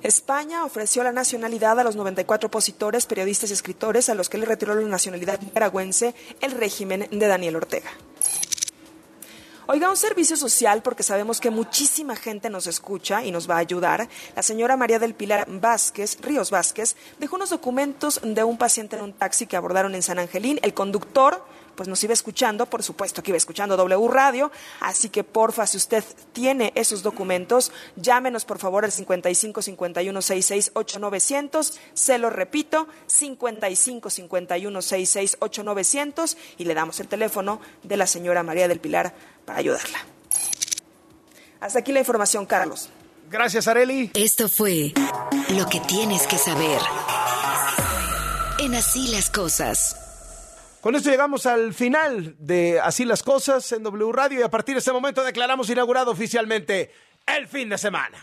[0.03, 4.47] España ofreció la nacionalidad a los 94 opositores, periodistas y escritores a los que le
[4.47, 7.91] retiró la nacionalidad nicaragüense el régimen de Daniel Ortega.
[9.69, 13.59] Oiga, un servicio social, porque sabemos que muchísima gente nos escucha y nos va a
[13.59, 14.09] ayudar.
[14.35, 19.03] La señora María del Pilar Vázquez, Ríos Vázquez, dejó unos documentos de un paciente en
[19.03, 20.59] un taxi que abordaron en San Angelín.
[20.63, 21.45] El conductor
[21.77, 24.51] pues nos iba escuchando, por supuesto que iba escuchando W Radio,
[24.81, 30.73] así que porfa, si usted tiene esos documentos, llámenos por favor al 55 51 66
[30.75, 38.07] 8900, se lo repito, 55 51 66 8900 y le damos el teléfono de la
[38.07, 39.15] señora María del Pilar
[39.45, 39.99] para ayudarla.
[41.61, 42.89] Hasta aquí la información, Carlos.
[43.31, 44.11] Gracias, Areli.
[44.15, 44.93] Esto fue
[45.51, 46.81] lo que tienes que saber.
[48.59, 49.97] En así las cosas.
[50.81, 54.75] Con esto llegamos al final de Así las cosas en W Radio y a partir
[54.75, 56.93] de este momento declaramos inaugurado oficialmente
[57.27, 58.19] el fin de semana.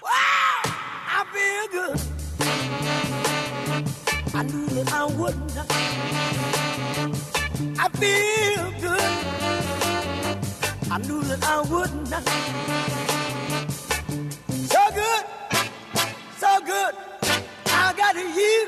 [7.81, 8.48] I
[11.07, 12.23] knew that I would not.
[14.73, 15.25] So good,
[16.37, 16.93] so good.
[17.67, 18.59] I got you.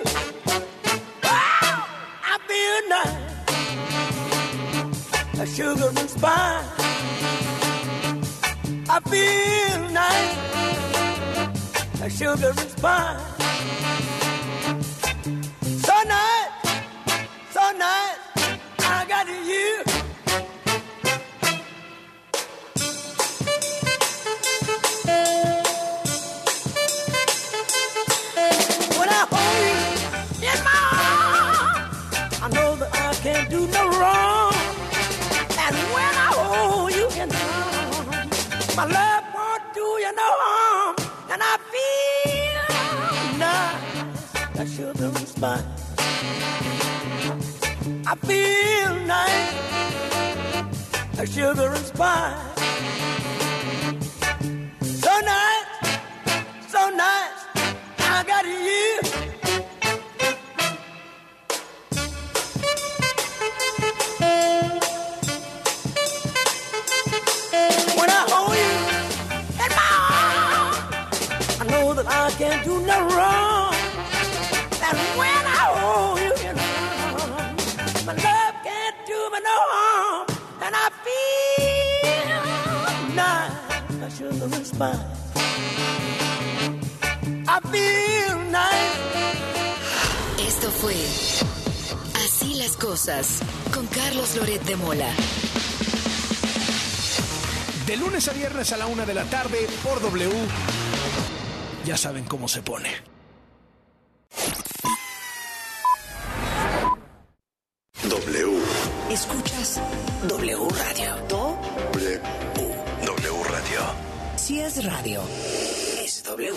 [1.24, 1.86] Wow,
[2.32, 3.32] I feel nice.
[5.40, 6.70] A sugar and spice.
[8.90, 10.38] I feel nice.
[12.02, 14.21] A sugar and spice.
[38.82, 40.96] My love won't do you no harm.
[41.32, 42.64] And I feel
[43.38, 45.64] nice, that sugar and spice.
[48.08, 49.54] I feel nice,
[51.16, 52.51] that sugar and spice.
[84.82, 85.00] Spine.
[87.48, 89.02] I feel nice.
[90.48, 90.96] Esto fue
[92.26, 93.40] Así las cosas
[93.74, 95.10] con Carlos Loret de Mola.
[97.86, 100.30] De lunes a viernes a la una de la tarde por W.
[101.86, 103.11] Ya saben cómo se pone.
[114.82, 115.22] Es radio,
[116.04, 116.50] es W.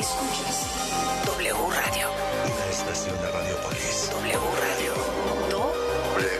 [0.00, 2.08] Escuchas W Radio.
[2.44, 4.10] Una estación de Radiopolis.
[4.12, 4.94] W Radio.
[5.50, 5.72] Do
[6.14, 6.30] W.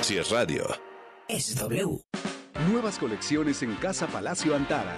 [0.00, 0.66] Si es radio.
[1.28, 2.00] es W.
[2.68, 4.96] Nuevas colecciones en Casa Palacio Antara.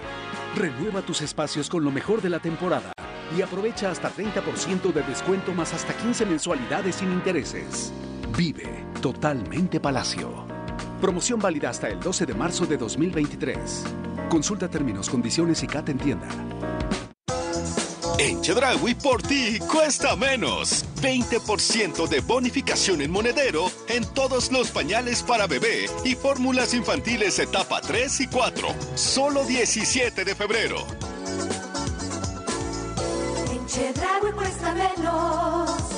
[0.57, 2.93] Renueva tus espacios con lo mejor de la temporada
[3.37, 7.93] y aprovecha hasta 30% de descuento más hasta 15 mensualidades sin intereses.
[8.35, 10.58] Vive totalmente Palacio.
[11.01, 13.85] Promoción válida hasta el 12 de marzo de 2023.
[14.29, 16.29] Consulta términos, condiciones y CAT en tienda.
[18.19, 20.85] En Chedraui por ti cuesta menos.
[21.01, 27.81] 20% de bonificación en monedero en todos los pañales para bebé y fórmulas infantiles etapa
[27.81, 28.69] 3 y 4.
[28.97, 30.79] Solo 17 de febrero.
[33.53, 35.98] En Chedraui cuesta menos.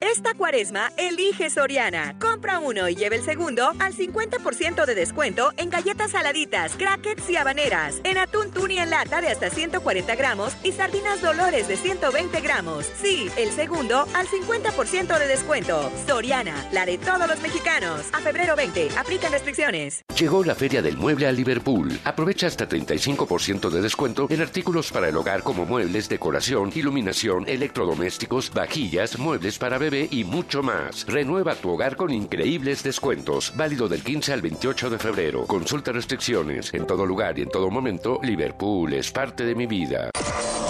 [0.00, 2.16] Esta cuaresma, elige Soriana.
[2.20, 7.36] Compra uno y lleve el segundo al 50% de descuento en galletas saladitas, crackets y
[7.36, 12.40] habaneras, en atún tuni en lata de hasta 140 gramos y sardinas dolores de 120
[12.40, 12.86] gramos.
[13.02, 15.90] Sí, el segundo al 50% de descuento.
[16.06, 18.06] Soriana, la de todos los mexicanos.
[18.12, 20.04] A febrero 20, aplican restricciones.
[20.16, 21.98] Llegó la Feria del Mueble a Liverpool.
[22.04, 28.52] Aprovecha hasta 35% de descuento en artículos para el hogar como muebles, decoración, iluminación, electrodomésticos,
[28.52, 31.06] vajillas, muebles para y mucho más.
[31.06, 33.52] Renueva tu hogar con increíbles descuentos.
[33.56, 35.46] Válido del 15 al 28 de febrero.
[35.46, 36.72] Consulta restricciones.
[36.74, 40.10] En todo lugar y en todo momento, Liverpool es parte de mi vida.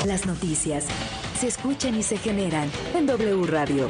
[0.07, 0.87] Las noticias
[1.39, 3.89] se escuchan y se generan en W Radio.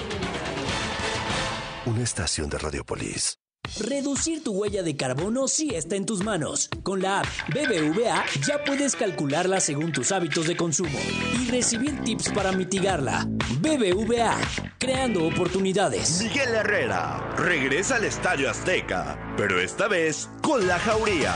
[1.84, 3.38] Una estación de Radiopolis.
[3.76, 6.68] Reducir tu huella de carbono sí está en tus manos.
[6.82, 10.98] Con la app BBVA ya puedes calcularla según tus hábitos de consumo
[11.40, 13.26] y recibir tips para mitigarla.
[13.60, 14.36] BBVA,
[14.78, 16.22] creando oportunidades.
[16.22, 21.34] Miguel Herrera regresa al Estadio Azteca, pero esta vez con la Jauría.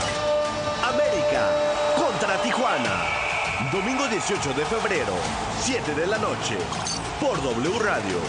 [0.83, 1.49] América
[1.95, 3.22] contra Tijuana.
[3.73, 5.13] Domingo 18 de febrero,
[5.61, 6.59] 7 de la noche,
[7.19, 8.19] por W Radio,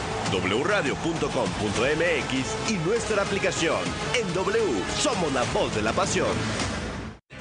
[0.64, 3.76] wradio.com.mx y nuestra aplicación.
[4.14, 6.34] En W somos la voz de la pasión.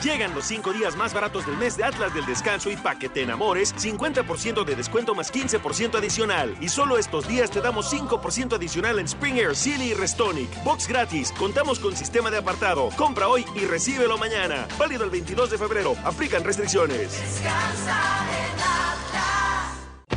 [0.04, 3.08] Llegan los 5 días más baratos del mes de Atlas del Descanso y pa' que
[3.08, 6.58] te enamores, 50% de descuento más 15% adicional.
[6.60, 10.62] Y solo estos días te damos 5% adicional en Spring Air, Silly y Restonic.
[10.66, 12.90] Box gratis, contamos con sistema de apartado.
[12.98, 14.68] Compra hoy y recíbelo mañana.
[14.78, 15.96] Válido el 22 de febrero.
[16.04, 17.42] Aplican restricciones.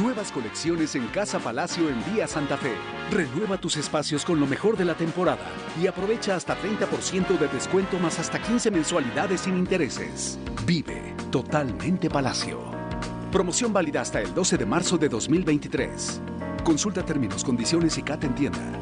[0.00, 2.74] Nuevas colecciones en Casa Palacio en Vía Santa Fe.
[3.12, 5.46] Renueva tus espacios con lo mejor de la temporada
[5.80, 10.36] y aprovecha hasta 30% de descuento más hasta 15 mensualidades sin intereses.
[10.66, 12.58] Vive totalmente Palacio.
[13.30, 16.20] Promoción válida hasta el 12 de marzo de 2023.
[16.64, 18.80] Consulta términos, condiciones y CAT en tienda.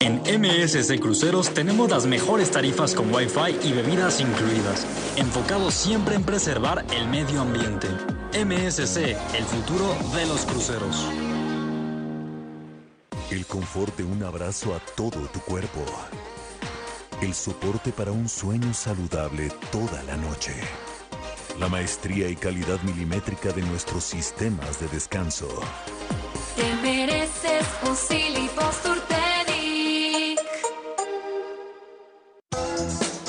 [0.00, 4.86] En MSC Cruceros tenemos las mejores tarifas con Wi-Fi y bebidas incluidas,
[5.16, 7.88] enfocados siempre en preservar el medio ambiente.
[8.34, 11.06] MSC, el futuro de los cruceros.
[13.30, 15.84] El confort de un abrazo a todo tu cuerpo.
[17.22, 20.52] El soporte para un sueño saludable toda la noche.
[21.60, 25.48] La maestría y calidad milimétrica de nuestros sistemas de descanso.
[26.56, 28.34] Te mereces un.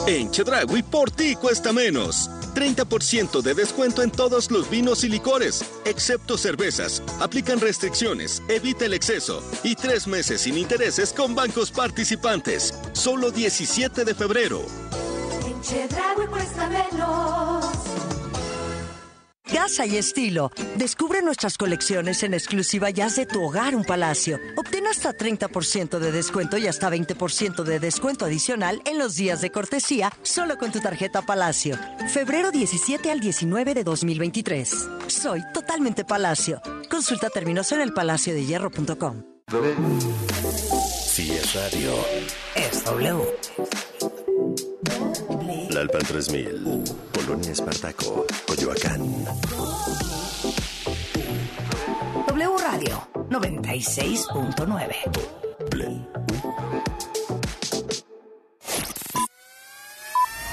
[0.08, 2.30] En Chedragui por ti cuesta menos.
[2.56, 7.04] 30% de descuento en todos los vinos y licores, excepto cervezas.
[7.20, 12.74] Aplican restricciones, evita el exceso y tres meses sin intereses con bancos participantes.
[12.94, 14.66] Solo 17 de febrero.
[16.30, 17.85] Cuesta.
[19.54, 20.52] Casa y estilo.
[20.78, 24.40] Descubre nuestras colecciones en exclusiva y haz de tu hogar un palacio.
[24.58, 29.52] Obtén hasta 30% de descuento y hasta 20% de descuento adicional en los días de
[29.52, 31.78] cortesía solo con tu tarjeta Palacio.
[32.10, 34.88] Febrero 17 al 19 de 2023.
[35.08, 36.62] Soy totalmente Palacio.
[36.90, 39.24] Consulta términos en elpalaciodehierro.com.
[41.08, 41.94] Si es radio.
[42.56, 43.24] Es W.
[45.70, 46.84] La Alpan 3000.
[47.12, 48.26] Polonia Espartaco.
[48.48, 49.02] Coyoacán.
[52.28, 55.70] W Radio 96.9.
[55.70, 56.08] Play.